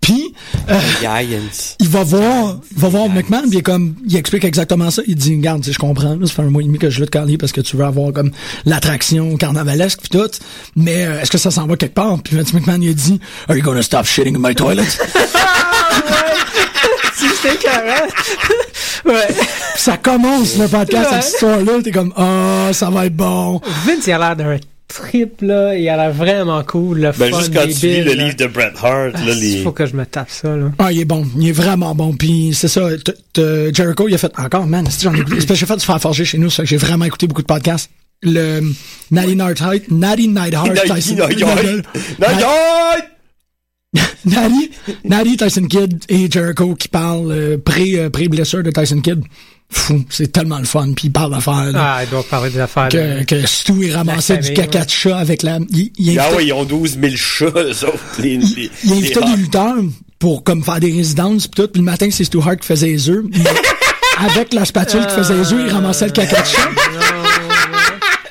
[0.00, 0.34] Puis,
[0.70, 1.38] euh, Giants.
[1.78, 5.02] il va voir, il va voir McMahon, puis il est comme, il explique exactement ça.
[5.06, 7.10] Il dit, regarde, je comprends, là, ça fait un mois et demi que je lutte
[7.10, 8.30] Carly parce que tu veux avoir comme
[8.64, 10.30] l'attraction carnavalesque puis tout.
[10.74, 12.18] Mais euh, est-ce que ça s'en va quelque part?
[12.22, 14.84] Puis Vince McMahon, il a dit, Are you gonna stop shitting in my toilet?
[17.14, 18.00] Si c'était carré.
[19.04, 19.26] ouais.
[19.28, 21.06] Puis ça commence le podcast Ouais.
[21.12, 21.72] avec cette histoire-là.
[21.84, 23.60] T'es comme, ah, ça va être bon.
[23.86, 24.56] Vince, il a l'air d'un
[24.92, 25.76] trip, là.
[25.76, 28.24] Il a l'air vraiment cool, le Ben, fun, juste quand tu lis le là.
[28.24, 29.62] livre de Bret Hart, là, Ah, les...
[29.62, 30.70] faut que je me tape ça, là.
[30.78, 31.26] Ah, il est bon.
[31.38, 32.12] Il est vraiment bon.
[32.14, 32.88] Puis c'est ça.
[32.98, 34.86] t- t- Jericho, il a fait encore, man.
[34.90, 37.04] c'est- J'en ai J'ai fait du faire forger chez nous, ça fait que j'ai vraiment
[37.04, 37.90] écouté beaucoup de podcasts.
[38.22, 38.60] Le
[39.10, 41.16] Natty Nightheart, Natty Nightheart, Tyson.
[44.24, 44.70] Natty,
[45.04, 49.22] Natty, Tyson Kidd et Jericho qui parlent euh, pré, euh, pré-blessure de Tyson Kidd.
[49.72, 50.92] Fou, c'est tellement le fun.
[50.96, 51.70] Puis il parle d'affaires.
[51.72, 52.88] là, Ah, il doit parler des affaires.
[52.88, 54.84] que, que Stu il ramassait du caca ouais.
[54.84, 55.58] de chat avec la...
[55.70, 57.98] Il, il Ah ouais, ils ont 12 000 chats, eux autres.
[58.18, 59.76] Les, les, il invitait des lutteurs
[60.18, 61.68] pour comme faire des résidences pis tout.
[61.68, 63.24] Puis le matin, c'est Stu Hart qui faisait les œufs.
[63.32, 63.44] Mais
[64.18, 66.70] avec la spatule qui faisait les œufs, il ramassait le caca de chat.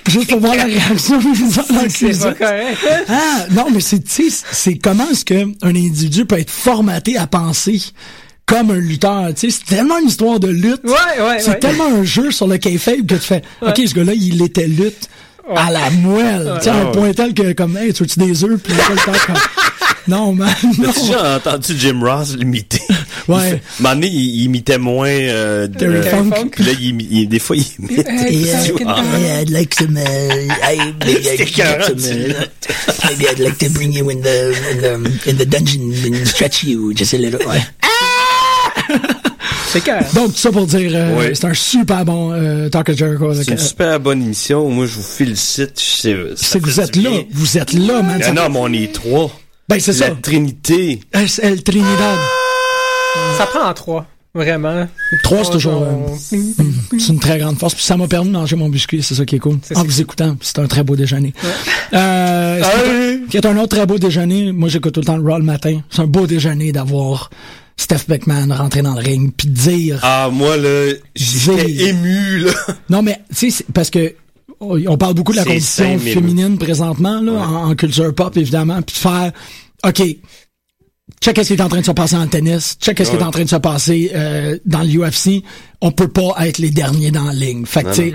[0.08, 2.36] Juste pour voir la réaction des gens dans C'est.
[3.08, 7.28] Ah, non, mais c'est, tu sais, c'est comment est-ce qu'un individu peut être formaté à
[7.28, 7.80] penser
[8.50, 10.82] comme un lutteur, tu sais, c'est tellement une histoire de lutte.
[10.84, 10.92] Ouais,
[11.24, 11.60] ouais, C'est ouais.
[11.60, 15.08] tellement un jeu sur le kayfabe que tu fais, OK, ce gars-là, il était lutte
[15.56, 16.54] à la moelle.
[16.58, 16.92] Tu sais, un Ouais.
[16.92, 18.60] point tel que, comme, hey, tu veux-tu des œufs?
[18.62, 19.36] Puis là, le temps, comme,
[20.08, 20.90] non, man, non.
[20.90, 22.82] As-tu déjà entendu Jim Ross l'imiter?
[23.28, 23.62] Ouais.
[23.80, 25.08] Donné, il, imitait moins...
[25.08, 26.50] Euh, Terry euh, Funk.
[26.52, 28.08] Puis là, il, il- des fois, il imite...
[28.88, 29.04] Ah.
[29.22, 29.96] Yeah, I'd like some.
[29.98, 32.10] Uh, I, maybe C'était I'd écœurant, some.
[32.10, 36.26] Uh, maybe I'd like to bring you in the in the in the dungeon and
[36.28, 37.40] stretch you just a little.
[37.48, 37.62] Ouais.
[39.72, 40.14] C'est correct.
[40.16, 41.36] Donc, tout ça pour dire, euh, Ouais.
[41.36, 43.34] c'est un super bon euh, Talk of Jericho.
[43.36, 44.68] C'est une euh, super bonne émission.
[44.70, 45.74] Moi, je vous félicite.
[45.80, 46.14] C'est
[46.60, 47.10] que vous êtes là.
[47.32, 48.18] Vous êtes là, man.
[48.22, 49.32] Ah Ça- non, mais on est trois.
[49.68, 50.16] Ben, c'est La ça.
[50.22, 51.02] Trinité.
[51.14, 52.18] SL Trinidad.
[53.38, 54.06] Ça prend en trois.
[54.34, 54.88] Vraiment.
[55.24, 57.74] Trois, c'est toujours, euh, C'est une très grande force.
[57.74, 59.58] Puis ça m'a permis de manger mon biscuit, c'est ça qui est cool.
[59.76, 61.34] En vous écoutant, c'est un très beau déjeuner.
[61.94, 64.52] Euh, Ah c'est- qui est un autre très beau déjeuner?
[64.52, 65.82] Moi, j'écoute tout le temps le Raw le matin.
[65.90, 67.30] C'est un beau déjeuner d'avoir
[67.82, 70.00] Steph Beckman rentrer dans le ring puis dire.
[70.04, 72.52] Ah, moi, là, j'étais J'ai- ému, là.
[72.90, 74.16] Non, mais tu sais, parce que
[74.60, 78.94] on parle beaucoup de la condition féminine présentement là, en, en culture pop évidemment, puis
[78.96, 79.32] de faire
[79.88, 80.04] OK.
[81.22, 83.20] Check qu'est-ce qui est en train de se passer le tennis, check qu'est-ce qui est
[83.20, 83.26] Ouais.
[83.26, 85.44] en train de se passer euh, dans l'UFC.
[85.82, 87.66] On peut pas être les derniers dans la ligne.
[87.66, 88.14] Fait que tu sais,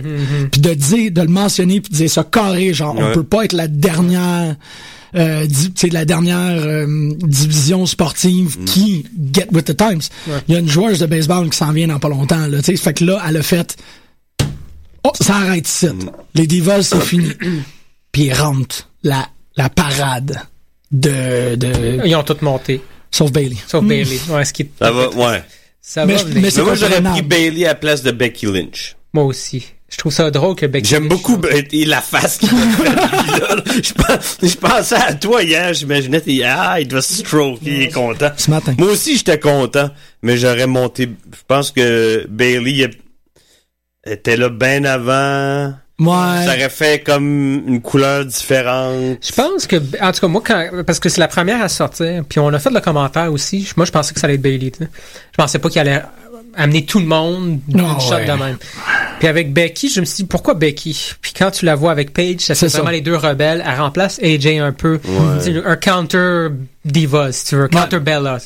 [0.53, 3.13] puis de dire, de le mentionner, puis de dire ça carré, genre on Ouais.
[3.13, 4.57] peut pas être la dernière
[5.17, 8.65] euh, di- tu sais, la dernière euh, division sportive Mm.
[8.65, 10.01] qui get with the times.
[10.49, 12.47] Il y a une joueuse de baseball qui s'en vient dans pas longtemps.
[12.47, 12.77] Là, tu sais.
[12.77, 13.77] fait que là, elle a fait
[15.07, 15.87] Oh, ça arrête ici.
[15.87, 16.11] Mm.
[16.35, 17.31] Les divas, c'est fini.
[18.13, 20.41] Puis ils rentrent la, la parade
[20.93, 23.57] de, de Ils ont toutes monté, sauf Bailey.
[23.67, 24.19] sauf Bailey.
[24.31, 25.43] Ouais, ce qui Ça va, ouais.
[25.83, 28.47] Ça Mais va je- mais Mais moi, j'aurais pris Bailey à la place de Becky
[28.47, 28.97] Lynch.
[29.13, 29.67] Moi aussi.
[29.91, 32.49] Je trouve ça drôle que Becky J'aime beaucoup Be- et la face qu'il.
[33.83, 37.93] Je, pense- je pensais à toi hier, j'imaginais, ah, il doit se stroke, il est
[37.93, 38.31] content.
[38.37, 38.75] Ce matin.
[38.79, 39.91] Moi aussi, j'étais content,
[40.23, 41.09] mais j'aurais monté.
[41.33, 42.91] Je pense que Bailey
[44.05, 45.75] était là bien avant.
[46.01, 46.45] Ouais.
[46.45, 49.19] Ça aurait fait comme une couleur différente.
[49.25, 52.25] Je pense que, en tout cas, moi, quand, parce que c'est la première à sortir,
[52.29, 53.69] puis on a fait le commentaire aussi.
[53.77, 54.73] Moi, je pensais que ça allait être Bailey.
[54.81, 54.87] Je
[55.37, 56.03] pensais pas qu'il allait
[56.57, 58.27] amener tout le monde d'une Ah, shot ouais.
[58.27, 58.57] de même.
[59.19, 61.13] Puis avec Becky, je me suis dit, pourquoi Becky?
[61.21, 62.93] Puis quand tu la vois avec Paige, ça C'est fait vraiment ça.
[62.93, 63.65] les deux rebelles.
[63.67, 64.99] Elle remplace AJ un peu.
[64.99, 66.49] Tu sais, Un counter
[66.85, 67.65] diva, si tu veux.
[67.65, 68.39] Un counter Bella.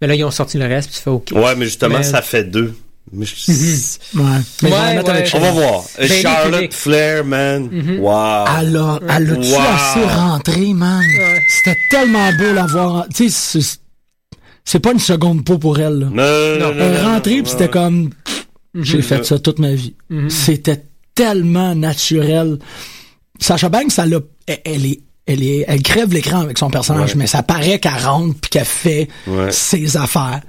[0.00, 1.28] Mais là, ils ont sorti le reste, puis tu fais OK.
[1.34, 2.74] Ouais, mais justement, Mais- ça fait deux.
[3.10, 3.34] Mais je-
[4.18, 4.24] Ouais.
[4.62, 5.24] Mais Ouais, ouais.
[5.34, 5.82] On va voir.
[5.98, 6.76] Bailey Charlotte Phoenix.
[6.76, 7.70] Flair, man.
[8.00, 8.44] Wow.
[8.60, 9.60] Elle a, elle a-tu Wow.
[9.60, 11.00] assez rentré, man?
[11.00, 11.40] Ouais.
[11.48, 13.06] C'était tellement beau la voir.
[13.14, 13.60] Tu sais,
[14.70, 16.06] c'est- pas une seconde peau pour elle, là.
[16.06, 18.10] Non, non, non, Elle non, pis c'était comme,
[18.74, 19.94] j'ai fait ça toute ma vie.
[20.28, 20.82] C'était
[21.14, 22.58] tellement naturel.
[23.40, 27.10] Sacha Banks, elle, a- elle, elle est, elle est, elle crève l'écran avec son personnage,
[27.10, 27.16] Ouais.
[27.18, 29.50] mais ça paraît qu'elle rentre puis qu'elle fait Ouais.
[29.52, 30.40] ses affaires.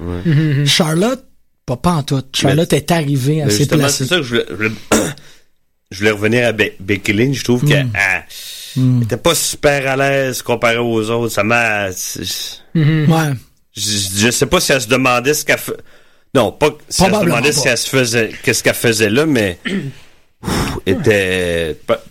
[0.66, 1.26] Charlotte,
[1.66, 2.24] pas, pas en tout.
[2.34, 3.98] Charlotte est arrivée, s'est justement, placée.
[4.06, 4.72] c'est ça que je voulais, je voulais,
[5.92, 7.38] je voulais revenir à Be- Becky Lynch.
[7.40, 11.34] Je trouve qu'elle elle était pas super à l'aise comparée aux autres.
[11.34, 11.88] Ça m'a...
[12.76, 13.34] Ouais.
[13.76, 13.82] Je,
[14.26, 15.78] je sais pas si elle se demandait ce qu'elle fait.
[16.34, 17.56] Non, pas si elle se demandait pas.
[17.56, 20.54] si elle se faisait, qu'est-ce qu'elle faisait là, mais pff,
[20.86, 22.04] était pas-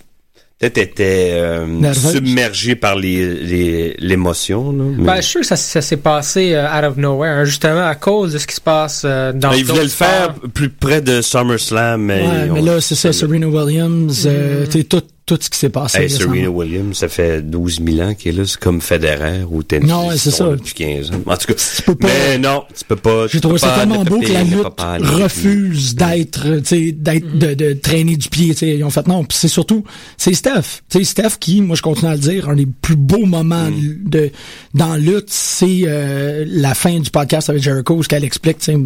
[0.58, 4.72] peut-être était euh, submergée par les les- l'émotion.
[4.72, 4.84] là.
[4.96, 7.44] mais- Ben, je suis sûr que ça, ça s'est passé euh, out of nowhere, hein,
[7.44, 10.34] justement à cause de ce qui se passe euh, dans Ben, il voulait le faire
[10.54, 14.84] plus près de SummerSlam, mais, Ouais, mais là, c'est ça, Serena Williams, euh, tu sais,
[14.84, 15.98] tout, tout ce qui s'est passé.
[16.02, 16.10] Hey.
[16.10, 18.44] Serena Williams, ça fait 12 000 ans qu'elle est là.
[18.46, 19.88] C'est comme Federer ou tennis.
[19.88, 20.46] Non, ouais, c'est ça.
[20.50, 21.14] Depuis 15 ans.
[21.26, 23.26] En tout cas, peux pas- mais non, tu peux pas.
[23.28, 24.64] J'ai trouvé ça tellement beau que la lutte
[25.00, 28.76] refuse d'être, tu sais, d'être, de, de traîner du pied, tu sais.
[28.76, 29.24] Ils ont fait non.
[29.24, 29.84] Puis c'est surtout,
[30.16, 30.82] c'est Steph.
[30.90, 33.70] Tu sais, Steph qui, moi, je continue à le dire, un des plus beaux moments
[33.70, 34.08] Mm.
[34.08, 34.30] de,
[34.74, 38.72] dans la lutte, c'est, euh, la fin du podcast avec Jericho, où qu'elle explique, tu
[38.72, 38.78] sais,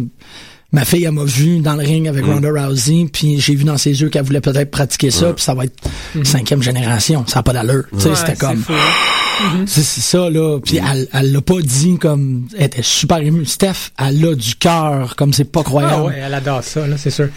[0.73, 2.09] ma fille, elle m'a vu dans le ring Mm.
[2.09, 5.43] avec Ronda Rousey, puis j'ai vu dans ses yeux qu'elle voulait peut-être pratiquer ça, puis
[5.43, 5.81] ça va être
[6.23, 7.23] cinquième génération.
[7.27, 7.83] Ça n'a pas d'allure.
[7.93, 8.09] Tu sais, Mm-hmm.
[8.09, 9.63] Ouais, c'était c'est comme, hein.
[9.67, 10.59] c'est c'est ça, là.
[10.59, 12.47] Puis elle, elle l'a pas dit comme...
[12.57, 13.45] Elle était super émue.
[13.45, 15.93] Steph, elle a du cœur, comme c'est pas croyable.
[15.97, 17.29] Ah ouais, elle adore ça, là, c'est sûr.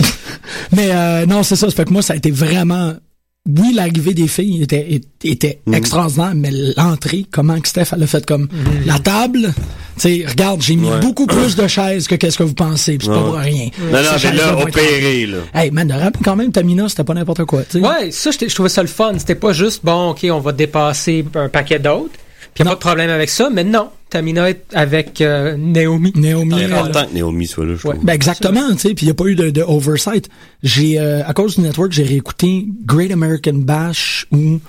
[0.72, 1.68] Mais euh, non, c'est ça.
[1.70, 2.94] Ça fait que moi, ça a été vraiment...
[3.48, 8.24] Oui, l'arrivée des filles était, était extraordinaire, mais l'entrée, comment que Steph, elle a fait
[8.24, 8.48] comme
[8.86, 9.52] la table.
[9.96, 11.00] Tu sais, regarde, j'ai mis Ouais.
[11.00, 12.98] beaucoup plus de chaises que qu'est-ce que vous pensez.
[12.98, 13.24] puis c'est pas Ouais.
[13.30, 13.68] pour rien.
[13.90, 15.38] Non, non, chaises-là là, opéré, là.
[15.54, 15.92] Hey, man,
[16.24, 17.86] quand même, Tamina, c'était pas n'importe quoi, tu sais.
[17.86, 19.14] Ouais, ça, je trouvais ça le fun.
[19.18, 22.12] C'était pas juste, bon, OK, on va dépasser un paquet d'autres.
[22.54, 23.88] Puis y a pas de problème avec ça, mais non.
[24.12, 26.12] Tamina est avec euh, Naomi.
[26.14, 27.94] Naomi, C'est important que Naomi soit là, je Ouais.
[27.94, 28.04] trouve.
[28.06, 30.28] Ben exactement, tu sais, puis il n'y a pas eu de, de oversight.
[30.62, 34.60] J'ai euh, à cause du network, j'ai réécouté Great American Bash où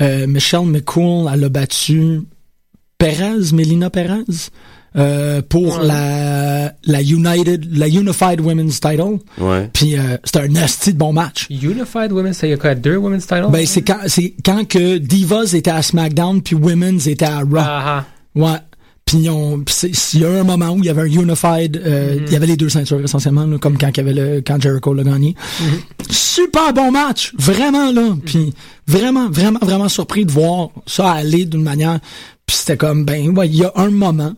[0.00, 2.22] euh, Michelle McCool elle a battu
[2.98, 4.22] Perez, Melina Perez
[4.94, 5.86] euh, pour Ouais.
[5.86, 9.18] la la United la Unified Women's Title.
[9.38, 9.68] Ouais.
[9.72, 11.46] Puis euh, c'était un nasty de bon match.
[11.50, 13.46] Unified Women's, ça y a quoi, deux Women's Titles?
[13.50, 17.56] Ben c'est quand c'est quand que Divas était à SmackDown puis Women's était à Raw.
[17.58, 18.04] Ah, ah.
[18.34, 18.58] Ouais.
[19.04, 21.02] Puis ils ont- puis c'est- il y a eu un moment où il y avait
[21.02, 24.00] un unified, euh, il y avait les deux ceintures essentiellement, là, comme quand il y
[24.00, 25.34] avait le quand Jericho l'a gagné.
[26.10, 28.16] Super bon match, vraiment là.
[28.24, 28.52] Puis
[28.86, 31.98] vraiment, vraiment, vraiment surpris de voir ça aller d'une manière.
[32.46, 34.34] Puis c'était comme ben ouais, il y a un moment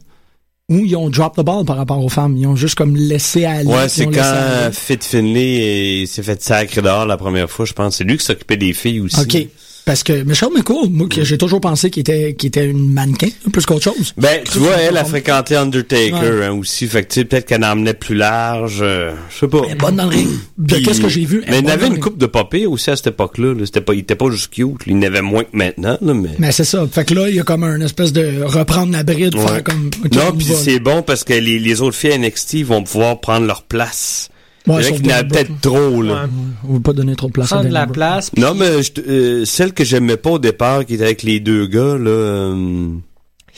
[0.70, 3.44] où ils ont drop the ball par rapport aux femmes, ils ont juste comme laissé
[3.44, 3.68] aller.
[3.68, 4.70] Ouais, c'est quand.
[4.72, 7.96] Fit Finley s'est fait sacrer dehors la première fois, je pense.
[7.96, 9.20] C'est lui qui s'occupait des filles aussi.
[9.20, 9.46] OK.
[9.84, 13.28] Parce que Michelle McCool, moi, que j'ai toujours pensé qu'il était, qu'il était une mannequin,
[13.52, 14.14] plus qu'autre chose.
[14.16, 16.44] Ben, tu vois, elle a fréquenté Undertaker Ouais.
[16.46, 16.86] hein, aussi.
[16.86, 18.78] Fait que, peut-être qu'elle en emmenait plus large.
[18.80, 19.60] euh, je sais pas.
[19.66, 20.28] Elle est bonne dans le ring.
[20.56, 21.44] De qu'est-ce que j'ai vu?
[21.50, 23.52] Mais il avait une coupe de papier aussi à cette époque-là.
[23.52, 23.66] là.
[23.66, 24.68] C'était pas, il était pas juste cute.
[24.86, 26.30] Il n'avait moins que maintenant, là, mais.
[26.38, 26.86] Mais c'est ça.
[26.90, 29.46] Fait que là, il y a comme un espèce de reprendre la bride, Ouais.
[29.46, 29.90] faire comme.
[30.14, 33.62] non, puis c'est bon parce que les, les autres filles NXT vont pouvoir prendre leur
[33.62, 34.30] place.
[34.66, 36.14] Ouais, c'est sauf vrai qu'il y en a peut-être trop, là.
[36.24, 36.28] Ouais.
[36.68, 38.30] On veut pas donner trop de place à Prendre Dana la place.
[38.30, 41.38] puis Non, mais je euh, celle que j'aimais pas au départ, qui était avec les
[41.40, 42.08] deux gars, là.
[42.10, 42.88] euh,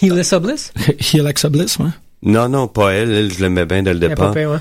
[0.03, 0.73] Helissa Bliss?
[1.01, 1.87] He Alexa Bliss, ouais.
[2.23, 3.13] non, non, pas elle.
[3.13, 4.53] Elle, je l'aimais bien dès le Elle pas départ.
[4.53, 4.59] ouais.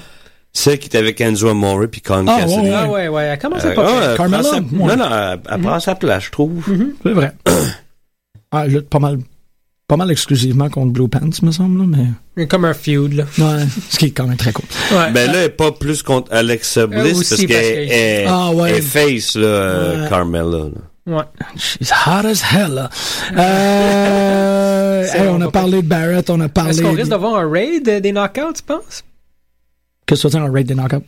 [0.54, 2.62] Celle qui était avec Enzo Amore puis Con Ah, Cassidy.
[2.62, 4.62] ouais, Ah ouais, ouais, elle commence à Euh, pas ah, elle sa- ouais.
[4.72, 6.64] Non, non, elle, elle prend sa place, je trouve.
[7.04, 7.34] C'est vrai.
[8.52, 9.18] Ah, lutte pas mal,
[9.88, 11.98] pas mal exclusivement contre Blue Pants, me semble, là,
[12.36, 12.46] mais.
[12.48, 13.24] Comme un feud, là.
[13.38, 14.66] Ouais, ce qui est quand même très cool.
[14.92, 15.12] Ouais.
[15.12, 18.26] Ben là, elle est pas plus contre Alexa Bliss Euh, aussi, parce qu'elle que- est,
[18.28, 18.78] Ah, ouais.
[18.78, 20.10] est face, là, euh, Ouais.
[20.10, 20.58] Carmella.
[20.58, 20.72] là.
[21.08, 21.24] Ouais.
[21.56, 22.90] She's hot as hell, là.
[23.38, 26.72] Euh, hey, on a parlé de Barrett, on a parlé.
[26.72, 29.04] Est-ce qu'on de- risque d'avoir un raid des knockouts, tu penses?
[30.08, 31.04] Que veux dire, un raid des knockouts?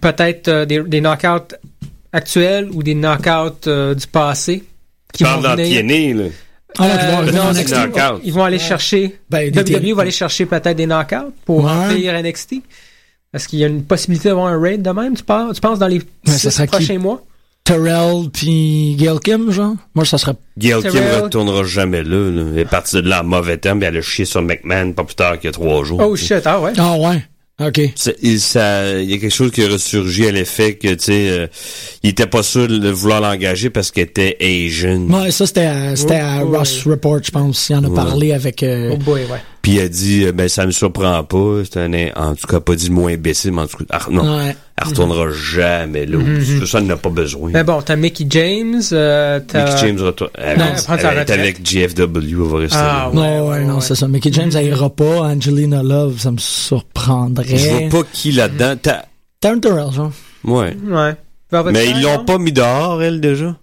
[0.00, 1.54] Peut-être euh, des, des knockouts
[2.12, 4.64] actuels ou des knockouts euh, du passé.
[5.14, 5.56] Tu parles dans.
[5.56, 6.28] TNA, là.
[6.78, 7.76] Ah, non, qui vont Euh, non, NXT.
[8.24, 9.18] Ils vont aller chercher.
[9.30, 11.70] Ben, des WWE va aller chercher peut-être des knockouts pour Ouais.
[11.70, 12.56] remplir NXT.
[13.34, 15.78] Est-ce qu'il y a une possibilité d'avoir un raid de même, tu penses, tu penses
[15.78, 16.70] dans les ça qui?
[16.72, 17.22] prochains mois?
[17.64, 19.74] Terrell puis Gail Kim, genre?
[19.94, 20.34] Moi, ça serait.
[20.56, 22.42] Gail Kim retournera jamais là, là.
[22.52, 25.02] Elle est partie de là en mauvais temps, puis elle a chié sur McMahon pas
[25.04, 26.00] plus tard qu'il y a trois jours.
[26.00, 26.72] Oh shit, ah ouais.
[26.78, 27.24] Ah, ouais.
[27.58, 27.80] OK.
[28.22, 31.28] Il ça- il y a quelque chose qui a ressurgi à l'effet que, tu sais,
[31.30, 31.46] euh,
[32.02, 35.08] il était pas sûr de vouloir l'engager parce qu'elle était Asian.
[35.08, 36.40] Ouais, ça, c'était à, c'était à.
[36.40, 37.68] Ross Report, je pense.
[37.70, 38.62] Il en a parlé avec.
[38.62, 39.40] euh, Oh boy, ouais.
[39.66, 41.62] Puis a dit, euh, ben ça me surprend pas.
[41.64, 44.00] C'est un, en tout cas, pas dit le mot imbécile, mais en tout cas, ah,
[44.12, 44.54] non, Ouais.
[44.80, 46.18] elle retournera jamais là.
[46.18, 46.64] Mhm.
[46.64, 47.50] Ça, elle n'a pas besoin.
[47.52, 49.64] Mais bon, t'as Mickey James, euh, t'as...
[49.64, 50.30] Mickey James retourne.
[50.38, 53.08] Elle, Non, elle- elle elle est avec GFW, elle va rester Ah, là.
[53.08, 53.14] ouais.
[53.16, 53.80] Non, ouais, non, ouais.
[53.80, 54.06] c'est ça.
[54.06, 55.22] Mickey James, elle ira pas.
[55.22, 57.56] Angelina Love, ça me surprendrait.
[57.56, 58.74] Je vois pas qui là-dedans.
[58.80, 59.06] T'as-
[59.40, 60.12] Taryn Terrell, genre.
[60.44, 60.76] Ouais.
[60.88, 61.14] Ouais.
[61.72, 63.56] Mais ils l'ont pas mis dehors, elle, déjà?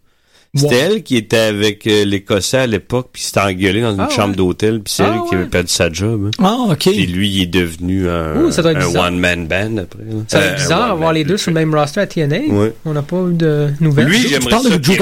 [0.56, 0.80] C'était Ouais.
[0.82, 4.30] elle qui était avec euh, l'Écossais à l'époque, puis s'était engueulée dans une Ah, chambre
[4.30, 4.36] ouais.
[4.36, 6.28] d'hôtel, puis c'est Ah, elle qui avait perdu sa job.
[6.28, 6.32] hein.
[6.44, 6.78] Ah, OK.
[6.92, 10.04] Puis lui, il est devenu un, doit un one-man band après.
[10.04, 10.14] là.
[10.28, 12.38] Ça va Euh, être bizarre d'avoir les deux sur le même roster à TNA.
[12.50, 12.74] Ouais.
[12.86, 14.06] On n'a pas eu de nouvelles.
[14.06, 14.94] Lui, Tu j'aimerais parles ça de Drew.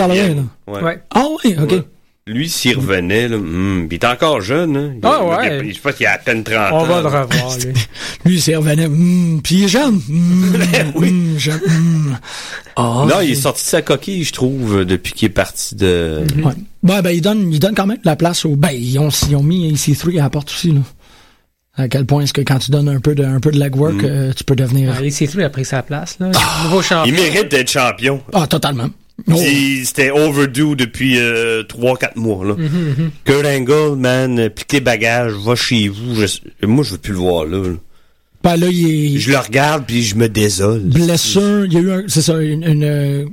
[0.68, 0.82] Ouais.
[0.82, 1.02] Ouais.
[1.14, 1.84] Ah, oui, OK.
[2.28, 4.92] Lui, s'il revenait, là, hum, puis il est encore jeune, hein.
[4.96, 5.68] Il- Ah, il- ouais.
[5.70, 6.86] il- Je pense qu'il a à peine 30 On ans.
[6.86, 7.74] va le revoir, lui.
[8.26, 8.86] Lui, il s'est revenu.
[8.86, 10.00] Hum, puis il est jeune.
[10.10, 11.60] Hum, hum, jeune.
[11.68, 12.18] Hum.
[12.76, 15.76] Ah, Non, il est sorti de sa coquille, je trouve, euh, depuis qu'il est parti
[15.76, 16.24] de...
[16.38, 16.54] Ouais.
[16.84, 18.56] Ouais, ben, il donne, il donne quand même la place au.
[18.56, 20.82] Ben, ils ont, ils ont mis EC3 à la porte aussi, là.
[21.76, 23.96] À quel point est-ce que quand tu donnes un peu de, un peu de legwork,
[23.96, 24.06] Mm.
[24.06, 24.96] euh, tu peux devenir.
[24.98, 26.32] Tout, il a pris sa place, là.
[26.66, 27.06] Nouveau champion.
[27.06, 28.22] Il mérite d'être champion.
[28.34, 28.90] Ah, totalement.
[29.32, 29.36] Oh.
[29.84, 32.44] C'était overdue depuis euh, 3-4 mois.
[32.46, 32.54] Là.
[32.56, 36.16] Mm-hmm, Kurt Angle, man, euh, pique les bagages, va chez vous.
[36.16, 37.58] Je- moi, je veux plus le voir là.
[37.70, 37.76] là.
[38.44, 39.20] Ben, là, il est.
[39.20, 40.80] Je le regarde puis je me désole.
[40.80, 43.26] blessure, il y a eu un, c'est ça, une, une euh,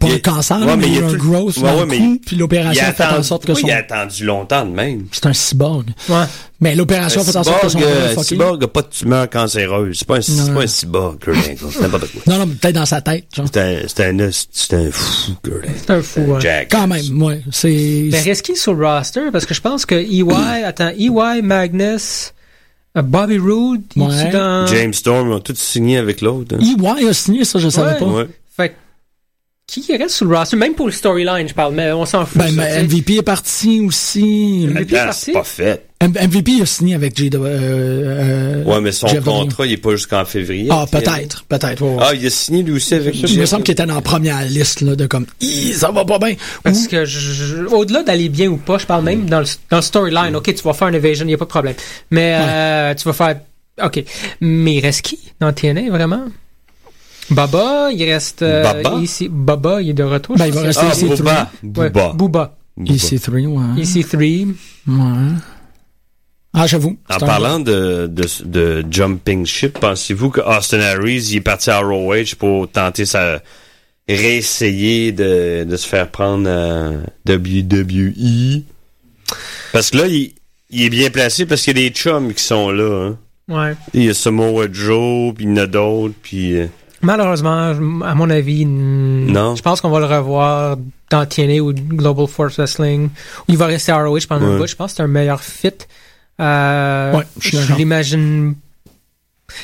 [0.00, 2.18] pas Il un cancer, Ouais, mais mais il y a un tout- growth Ouais, ouais,
[2.26, 3.66] puis l'opération fait en attendu, sorte que son...
[3.66, 5.06] il a attendu longtemps de même.
[5.12, 5.86] C'est un cyborg.
[6.08, 6.24] Ouais.
[6.60, 7.78] Mais l'opération a fait en sorte que son...
[7.78, 8.22] cyborg, euh, fucké.
[8.24, 9.96] cyborg a pas de tumeur cancéreuse.
[9.98, 11.38] C'est pas un, c'est pas un cyborg, Angle.
[11.72, 12.22] C'est n'importe quoi.
[12.26, 13.46] Non, non, mais peut-être dans sa tête, genre.
[13.52, 15.68] C'est un, c'est un, c'est un fou, Angle.
[15.76, 16.40] C'est un fou, ouais.
[16.40, 16.68] Jack.
[16.70, 17.42] Quand même, ouais.
[17.52, 18.08] C'est...
[18.10, 19.30] Mais reste qui sur le roster?
[19.32, 22.32] Parce que je pense que EY, attends, EY, Magnus,
[22.96, 24.30] euh, Bobby Roode, Ouais.
[24.32, 24.66] dans...
[24.66, 26.56] James Storm, ils ont tous signé avec l'autre.
[26.56, 26.98] hein.
[26.98, 27.98] EY a signé, ça, je savais Ouais.
[27.98, 28.04] pas.
[28.06, 28.26] Ouais.
[29.70, 30.56] Qui reste sur le roster?
[30.56, 32.38] Même pour le storyline, je parle, mais on s'en fout.
[32.38, 32.82] Ben, mais.
[32.82, 34.66] MVP est parti aussi.
[34.68, 35.20] MVP est Attends, parti?
[35.26, 35.86] c'est pas fait.
[36.00, 37.30] M- MVP a signé avec J.
[37.34, 40.68] Euh, euh, Ouais, mais son contrat, il est pas jusqu'en février.
[40.70, 41.82] Ah, peut-être, peut-être.
[41.82, 42.00] ouais, ouais.
[42.00, 44.42] Ah, il a signé lui aussi avec il me semble qu'il était dans la première
[44.46, 45.26] liste, là, de comme,
[45.74, 46.34] ça va pas bien.
[46.64, 49.82] Parce que je- au-delà d'aller bien ou pas, je parle même dans le, dans le
[49.82, 50.34] storyline.
[50.34, 51.74] OK, tu vas faire un evasion, il n'y a pas de problème.
[52.10, 53.36] Mais euh, tu vas faire...
[53.84, 54.02] OK.
[54.40, 56.24] Mais il reste qui dans TNA, vraiment?
[57.30, 58.42] Baba, il reste...
[58.42, 58.98] euh, Baba?
[59.00, 60.36] ici, Baba, il est de retour.
[60.36, 61.04] Ben, il va rester Ah, ici.
[61.06, 61.50] Booba.
[61.62, 62.12] Ouais, Booba.
[62.12, 62.12] Booba.
[62.14, 62.56] Booba.
[62.92, 63.82] EC3, ouais.
[63.82, 64.46] EC3.
[64.88, 65.32] Ouais.
[66.52, 66.96] Ah, j'avoue.
[67.08, 71.78] En parlant de, de, de jumping ship, pensez-vous que Austin Harris il est parti à
[71.80, 73.40] ROH pour tenter sa
[74.08, 76.90] réessayer de, de se faire prendre à
[77.32, 78.62] WWE?
[79.72, 80.32] Parce que là, il,
[80.70, 83.10] il est bien placé parce qu'il y a des chums qui sont là.
[83.10, 83.18] Hein.
[83.48, 83.74] Ouais.
[83.94, 86.54] Il y a Samoa Joe, puis il y en a d'autres, puis...
[86.56, 86.66] euh,
[87.02, 87.72] Malheureusement,
[88.04, 89.56] à mon avis, Non.
[89.56, 90.76] je pense qu'on va le revoir
[91.10, 93.06] dans TNA ou Global Force Wrestling.
[93.06, 94.58] Ou il va rester à ROH pendant un Ouais.
[94.58, 94.66] bout.
[94.66, 95.72] Je pense que c'est un meilleur fit.
[96.40, 98.54] Euh, Ouais, je l'imagine.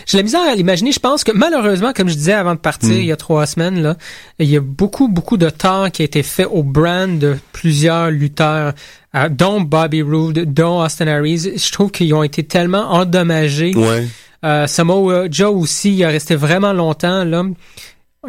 [0.05, 0.91] J'ai la misère à l'imaginer.
[0.93, 2.99] Je pense que malheureusement, comme je disais avant de partir Mm.
[2.99, 3.97] il y a trois semaines, là,
[4.41, 8.11] il y a beaucoup, beaucoup de temps qui a été fait au brand de plusieurs
[8.11, 8.73] lutteurs,
[9.15, 11.53] euh, dont Bobby Roode, dont Austin Harris.
[11.57, 13.75] Je trouve qu'ils ont été tellement endommagés.
[13.77, 14.09] Ouais.
[14.45, 17.45] Euh, Samoa Joe aussi, il a resté vraiment longtemps là.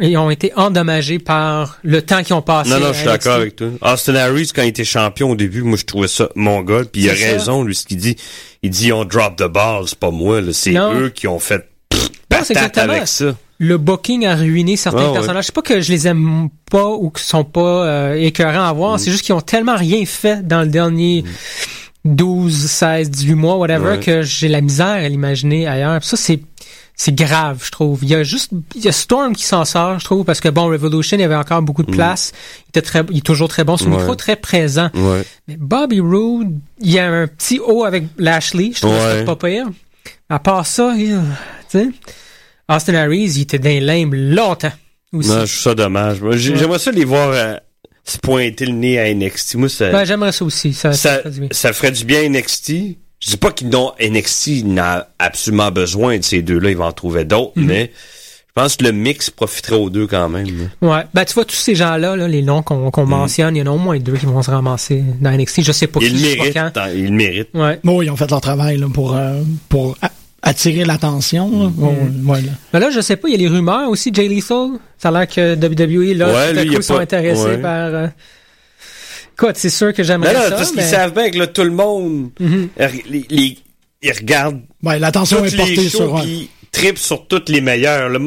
[0.00, 2.70] Ils ont été endommagés par le temps qu'ils ont passé.
[2.70, 3.66] Non, non, je suis d'accord avec toi.
[3.82, 6.82] Austin Harris, quand il était champion au début, moi, je trouvais ça mon gars.
[6.92, 7.24] Puis il a ça.
[7.26, 8.14] raison, lui, ce qu'il dit.
[8.62, 10.52] Il dit, on drop the ball, c'est pas moi, là.
[10.52, 12.10] C'est eux qui ont fait pff,
[12.50, 12.92] exactement.
[12.92, 13.34] avec ça.
[13.58, 15.12] Le booking a ruiné certains Ouais, ouais.
[15.14, 15.46] personnages.
[15.46, 18.76] C'est pas que je les aime pas ou qu'ils sont pas euh, écœurants à Mm.
[18.76, 19.00] voir.
[19.00, 21.24] C'est juste qu'ils ont tellement rien fait dans le dernier
[22.14, 24.00] 12, 16, 18 mois, whatever, Ouais.
[24.00, 25.98] que j'ai la misère à l'imaginer ailleurs.
[26.00, 26.40] Puis ça, c'est
[27.00, 28.00] c'est grave, je trouve.
[28.02, 30.48] Il y a juste, il y a Storm qui s'en sort, je trouve, parce que
[30.48, 32.32] bon, Revolution, il y avait encore beaucoup de place.
[32.66, 33.76] Il était très, il est toujours très bon.
[33.76, 33.92] Son Mm.
[33.92, 33.98] Ouais.
[33.98, 34.90] micro très présent.
[34.94, 35.22] Ouais.
[35.46, 39.24] Mais Bobby Roode, il y a un petit haut avec Lashley, je trouve Ouais.
[39.24, 39.66] ça pas pire.
[40.28, 41.20] À part ça, il-
[41.70, 41.88] tu sais,
[42.68, 44.72] Austin Harris, il était dans les limbes longtemps
[45.12, 45.28] aussi.
[45.28, 46.18] Non, je trouve ça dommage.
[46.32, 47.54] J'aimerais ça les voir euh,
[48.08, 49.54] se pointer le nez à NXT.
[49.56, 50.72] Moi, ça, Ben, j'aimerais ça aussi.
[50.72, 51.48] Ça, ça ça, ferait du bien.
[51.52, 52.72] ça ferait du bien à NXT.
[53.20, 56.92] Je dis pas qu'ils n'ont NXT n'a absolument besoin de ces deux-là, ils vont en
[56.92, 57.66] trouver d'autres, Mhm.
[57.66, 57.90] mais
[58.46, 60.68] je pense que le mix profiterait aux deux quand même.
[60.82, 61.02] Ouais.
[61.14, 63.66] Ben, tu vois, tous ces gens-là, là, les noms qu'on qu'on mentionne, il y en
[63.66, 65.62] a au moins deux qui vont se ramasser dans NXT.
[65.62, 66.54] Je sais pas Ils qui, méritent.
[66.54, 66.80] pas quand.
[66.80, 67.50] hein, Ils le méritent.
[67.54, 67.78] Ouais.
[67.84, 70.10] Bon, ils ont fait leur travail là, pour, euh, pour a-
[70.48, 71.48] attirer l'attention.
[71.64, 71.70] là.
[71.72, 71.94] Bon,
[72.26, 72.52] ouais, là.
[72.72, 74.70] Mais là, je sais pas, il y a les rumeurs aussi, Jay Lethal.
[74.98, 77.00] Ça a l'air que WWE, là, Ouais, tout à lui, il coup, a sont pas-
[77.02, 77.58] intéressés ouais.
[77.58, 77.94] par...
[77.94, 78.06] euh,
[79.34, 81.62] Écoute, c'est sûr que j'aimerais non, ça, parce qu'ils mais- savent bien que là, tout
[81.62, 82.68] le monde, Mhm.
[82.80, 83.58] euh, les- les-
[84.02, 86.20] ils regardent Ouais, l'attention est portée les sur.
[86.22, 88.08] qui tripent sur toutes les meilleures.
[88.08, 88.18] là.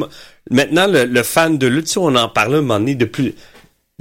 [0.50, 3.34] Maintenant, le, le fan de lutte, si on en parlait un moment donné depuis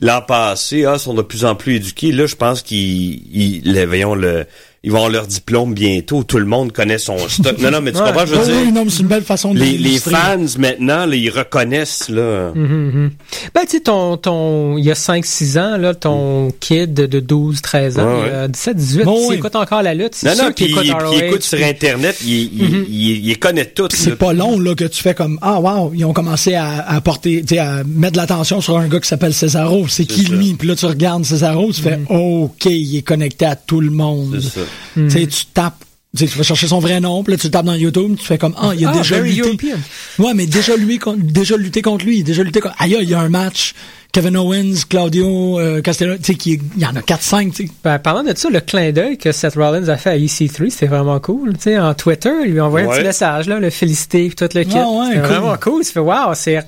[0.02, 2.12] l'an passé, ah, sont de plus en plus éduqués.
[2.14, 4.46] Là, je pense qu'ils, ils, voyons, le,
[4.84, 6.24] ils vont avoir leur diplôme bientôt.
[6.24, 7.58] Tout le monde connaît son stock.
[7.60, 8.06] Non, non, mais tu Ouais.
[8.08, 10.38] comprends, je veux oui, dire, non, mais c'est une belle façon de les, les fans,
[10.58, 12.52] maintenant, là, ils reconnaissent, là.
[12.56, 12.64] Mhm,
[12.94, 13.12] mhm.
[13.54, 17.62] Ben, tu sais, ton, ton, il y a 5-6 ans, là, ton kid de 12,
[17.62, 20.16] 13 ans, Ouais, il a 17, 18, Bon, il écoute encore la lutte.
[20.16, 22.64] C'est Non, sûr non, puis il, écoute puis ROH, il écoute sur Internet, il, il,
[22.72, 22.86] Mhm.
[22.90, 23.94] il, il les connaît toutes.
[23.94, 24.16] C'est là.
[24.16, 27.42] pas long là que tu fais comme ah wow ils ont commencé à, à porter
[27.42, 30.34] tu sais à mettre de l'attention sur un gars qui s'appelle Cesaro c'est qui ça.
[30.34, 30.54] lui?
[30.58, 34.40] Puis là tu regardes Cesaro tu fais ok il est connecté à tout le monde
[34.42, 34.66] C'est ça.
[34.96, 35.76] Tu sais tu tapes
[36.16, 38.16] tu sais, tu vas chercher son vrai nom puis là tu le tapes dans YouTube
[38.20, 39.78] tu fais comme ah il a Ah, déjà very lutté European.
[40.20, 43.14] ouais mais déjà lui con- déjà lutté contre lui déjà lutté contre aïe il y
[43.14, 43.74] a un match
[44.12, 47.72] Kevin Owens Claudio euh, Castellano tu sais il y en a 4 5 tu sais
[47.82, 50.88] Ben, parlant de ça, le clin d'œil que Seth Rollins a fait à EC3, c'était
[50.88, 51.54] vraiment cool.
[51.54, 52.98] Tu sais, en Twitter, il lui a envoyé un Ouais.
[52.98, 54.76] petit message, là, le féliciter, puis tout le kit.
[54.76, 55.28] Ah ouais, c'était cool.
[55.30, 55.84] vraiment cool.
[55.86, 56.60] Ça fait, wow, c'est,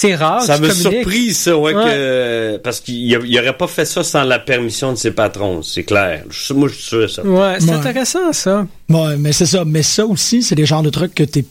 [0.00, 0.42] c'est rare.
[0.42, 0.92] Ça tu m'a communiques.
[0.92, 1.84] surpris, ça, ouais, Ouais.
[1.84, 5.10] que, parce qu'il y a- il aurait pas fait ça sans la permission de ses
[5.10, 6.24] patrons, c'est clair.
[6.30, 7.22] Je- Moi, je suis sûr de ça.
[7.24, 7.72] Ouais, c'est Ouais.
[7.72, 8.66] intéressant, ça.
[8.88, 9.64] Ouais, mais c'est ça.
[9.64, 11.44] Mais ça aussi, c'est des genres de trucs que t'es,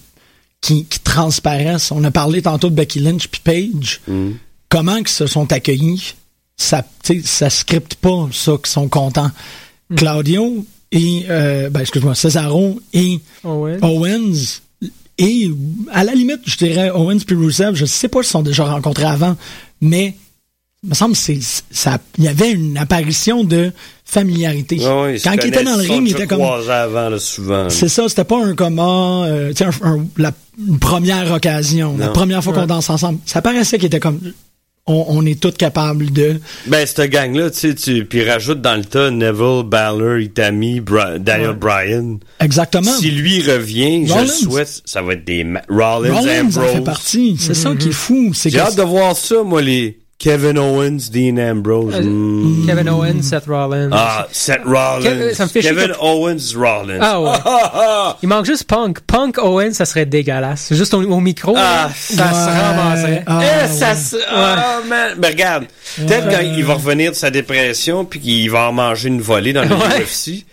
[0.62, 1.91] qui, qui transparaissent.
[1.91, 3.99] On a parlé tantôt de Becky Lynch puis Paige.
[4.07, 4.31] Mm.
[4.69, 6.15] Comment qu'ils se sont accueillis?
[6.55, 6.83] Ça,
[7.23, 9.29] ça scripte pas ça qu'ils sont contents.
[9.95, 13.67] Claudio et, euh, ben, excuse-moi, Cesaro et Oh.
[13.81, 14.62] Owens
[15.17, 15.49] et,
[15.91, 19.06] à la limite, je dirais Owens puis Rusev, je sais pas s'ils sont déjà rencontrés
[19.06, 19.36] avant,
[19.82, 20.15] mais
[20.84, 21.39] il me semble c'est,
[21.71, 23.71] ça, il y avait une apparition de
[24.06, 24.77] familiarité.
[25.23, 27.69] Quand il était dans le ring, il était comme, avant, là, souvent.
[27.69, 30.32] c'est ça, c'était pas un comment, euh, un- un- la
[30.67, 33.19] une première occasion, la première fois qu'on danse ensemble.
[33.25, 34.19] Ça paraissait qu'il était comme,
[34.88, 36.39] on, on est tous capables de.
[36.65, 41.19] Ben, cette gang-là, tu sais, tu, puis rajoute dans le tas Neville, Balor, Itami, Bra-
[41.19, 41.56] Daniel Ouais.
[41.56, 42.19] Bryan.
[42.39, 42.91] Exactement.
[43.00, 46.84] Si lui revient, je le souhaite, ça va être des Rollins, Rollins en fait Ambrose.
[46.84, 47.38] partie.
[47.39, 48.32] C'est ça qui est fou.
[48.34, 51.93] C'est J'ai hâte de voir ça, moi, les Kevin Owens, Dean Ambrose.
[51.95, 52.65] Euh, Mm.
[52.65, 53.89] Kevin Owens, Seth Rollins.
[53.91, 55.01] Ah, Seth Rollins.
[55.03, 56.97] Kev- ça me fait Kevin que- Owens, Rollins.
[56.99, 57.30] Ah ouais.
[57.45, 58.17] ah, ah.
[58.23, 59.01] Il manque juste Punk.
[59.01, 60.73] Punk Owens, ça serait dégueulasse.
[60.73, 63.23] Juste au, au micro, Ah, là, ça se ramasserait.
[63.27, 64.15] Ah, Eh, ça se...
[64.30, 65.12] Ah, man.
[65.19, 65.65] Mais regarde,
[65.97, 69.53] peut-être quand il va revenir de sa dépression, puis qu'il va en manger une volée
[69.53, 69.69] dans le.
[69.69, 70.45] UFC,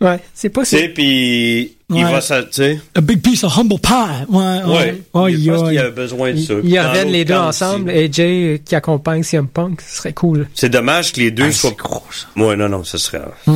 [0.00, 2.80] Ouais, c'est pas tu sais, puis il va ça, tu sais.
[2.96, 3.90] a big piece of humble pie.
[4.28, 4.94] Ouais, Ouais.
[4.96, 5.68] je pense ouais.
[5.70, 6.54] qu'il a besoin de ça.
[6.54, 7.90] Dans reviennent les deux ensemble.
[7.90, 10.48] AJ euh, qui accompagne CM Punk, ce serait cool.
[10.54, 11.70] C'est dommage que les deux Ah, soient...
[11.78, 12.26] gros, ça.
[12.42, 13.22] Ouais, non, non, ce serait...
[13.46, 13.54] Ouais.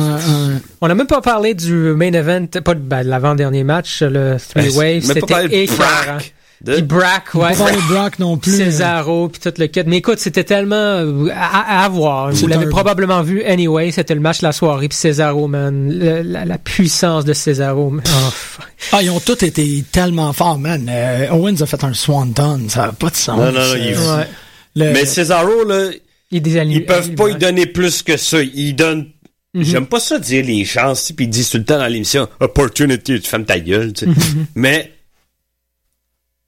[0.81, 4.37] On n'a même pas parlé du main event, pas de, ben, de l'avant-dernier match, le
[4.37, 5.01] Three Way.
[5.27, 5.75] Parler C'était.
[5.77, 6.33] Brack.
[6.61, 7.53] De- Puis Brack, ouais.
[7.89, 8.57] Brock non plus.
[8.57, 9.81] Cesaro puis tout le kit.
[9.85, 12.31] Mais écoute, c'était tellement euh, à, à voir.
[12.31, 13.91] Vous l'avez un- probablement vu anyway.
[13.91, 14.89] C'était le match de la soirée.
[14.89, 17.89] Puis Cesaro, man, le- la, la puissance de Cesaro.
[17.91, 18.03] man.
[18.05, 18.65] Oh, fuck.
[18.91, 20.85] Ah, ils ont tous été tellement forts, man.
[20.89, 22.67] Euh, Owens a fait un swanton.
[22.67, 23.37] Ça n'a pas de sens.
[23.37, 24.27] Non, non, non, il ouais.
[24.75, 25.91] Le- Mais Cesaro, là,
[26.31, 26.75] Il est désaligné.
[26.77, 28.41] ils peuvent pas y donner plus que ça.
[28.41, 29.07] Ils donnent...
[29.53, 29.63] Mhm.
[29.63, 33.19] J'aime pas ça dire les chances, puis ils disent tout le temps dans l'émission «Opportunity»,
[33.21, 34.11] tu fermes ta gueule, tu sais.
[34.11, 34.45] Mhm.
[34.53, 34.91] Mais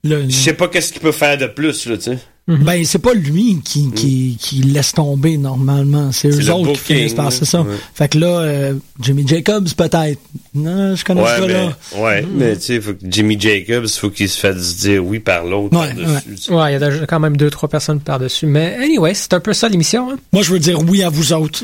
[0.04, 2.18] le- je sais pas qu'est-ce qu'il peut faire de plus, là, tu sais.
[2.48, 6.10] Ben, c'est pas lui qui, qui, qui laisse tomber normalement.
[6.10, 7.60] C'est eux autres qui finissent par c'est ça.
[7.62, 7.76] ouais.
[7.94, 10.18] Fait que là, euh, Jimmy Jacobs, peut-être.
[10.52, 12.02] Non, je connais ce Ouais, mais, gars-là.
[12.02, 15.44] ouais, mais tu sais, faut que Jimmy Jacobs, faut qu'il se fasse dire oui par
[15.44, 18.46] l'autre, Ouais, il y a quand même deux, trois personnes par-dessus.
[18.46, 20.10] Mais anyway, c'est un peu ça l'émission.
[20.10, 20.18] Hein?
[20.32, 21.62] Moi, je veux dire oui à vous autres.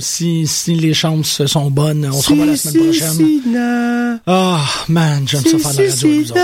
[0.00, 4.20] Si, si les chances sont bonnes, on se revoit la semaine prochaine.
[4.26, 6.40] Ah, man, j'aime ça faire de la radio avec vous autres.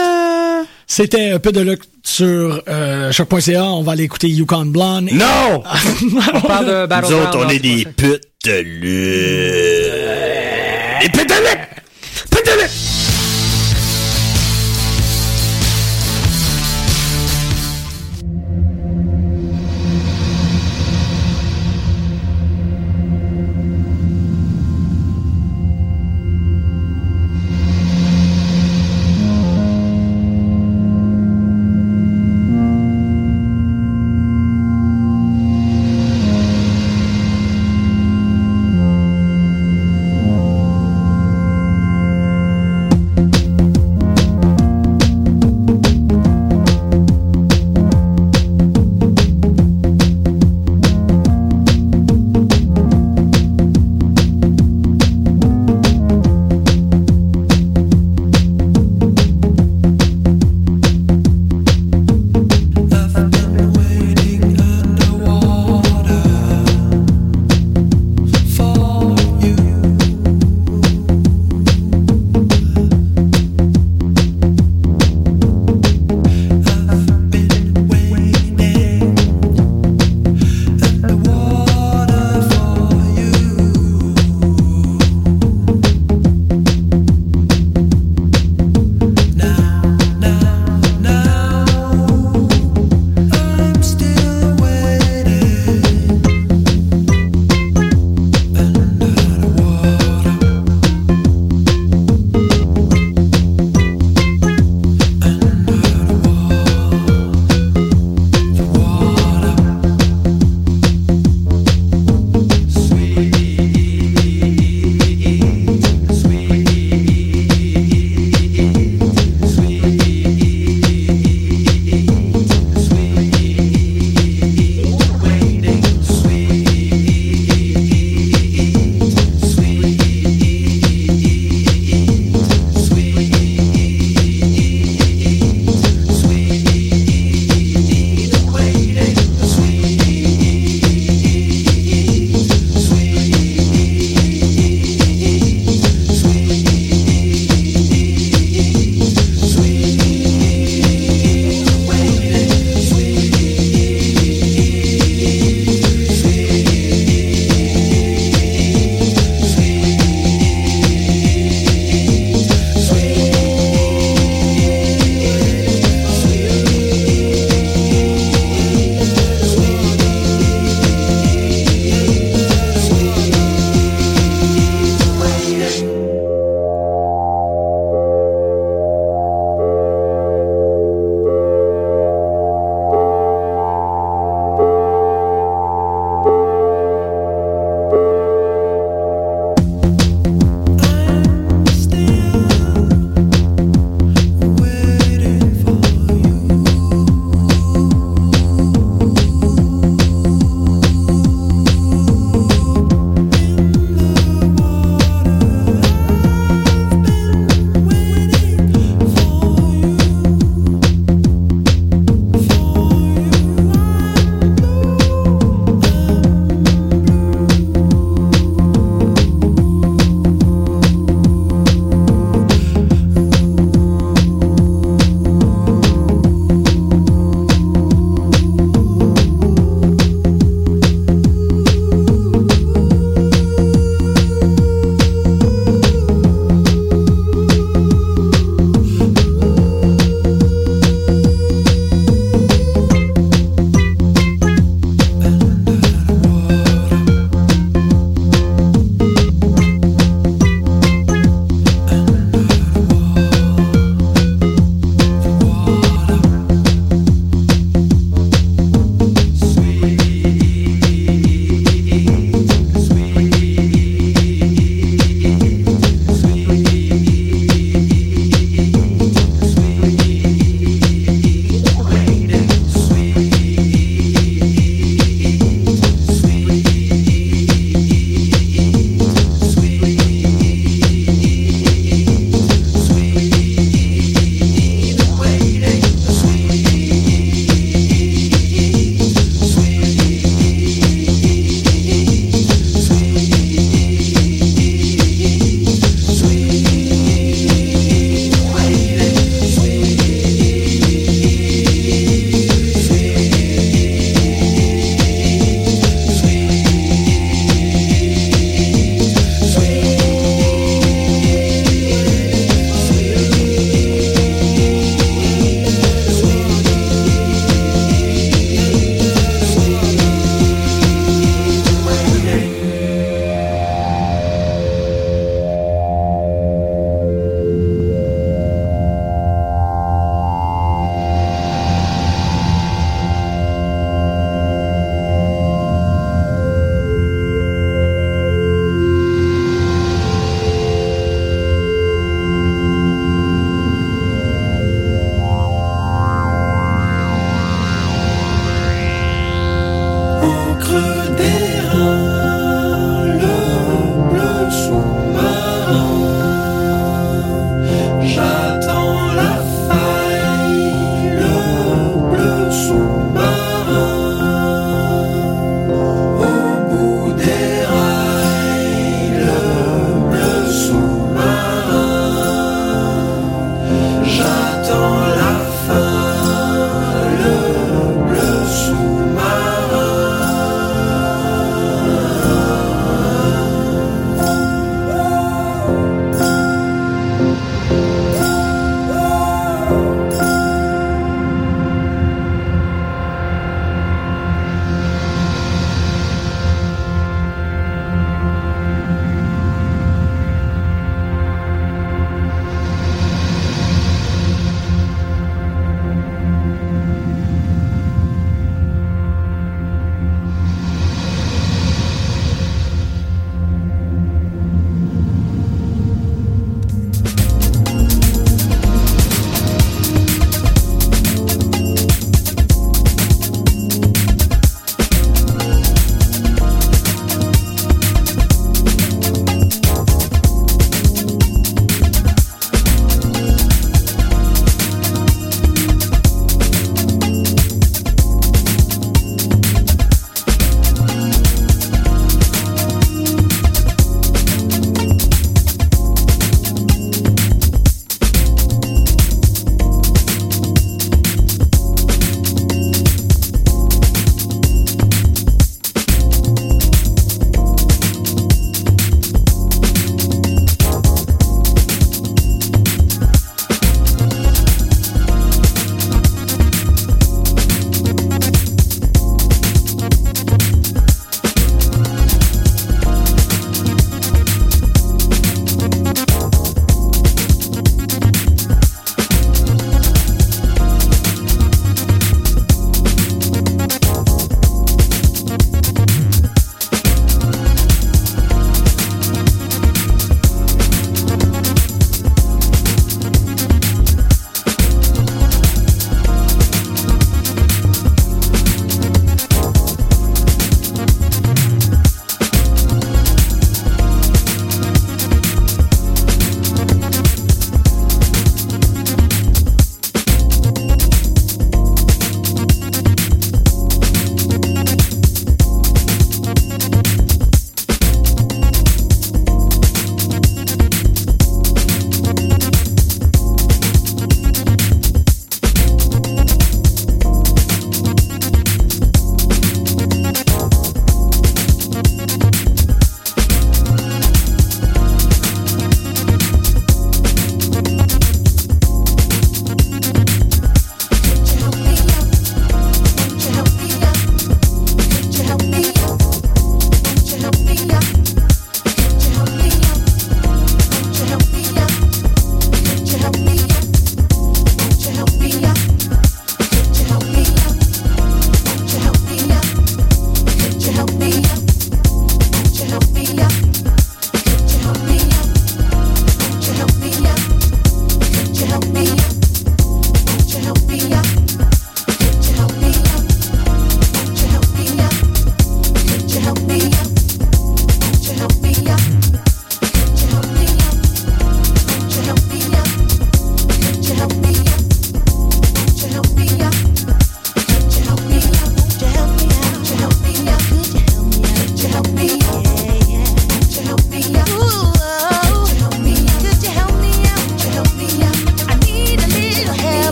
[0.86, 3.64] C'était un peu de luck sur euh, choc.ca.
[3.64, 5.10] On va aller écouter Yukon Blonde.
[5.12, 5.62] Non!
[6.34, 9.92] On parle de Battle Nous autres, on est des putes de lutte.
[11.02, 11.68] Des putes de lutte!
[12.30, 12.75] Putes de lutte!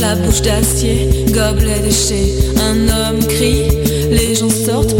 [0.00, 2.34] la bouche d'acier, gobelet déchet.
[2.56, 3.68] Un homme crie,
[4.10, 4.99] les gens sortent.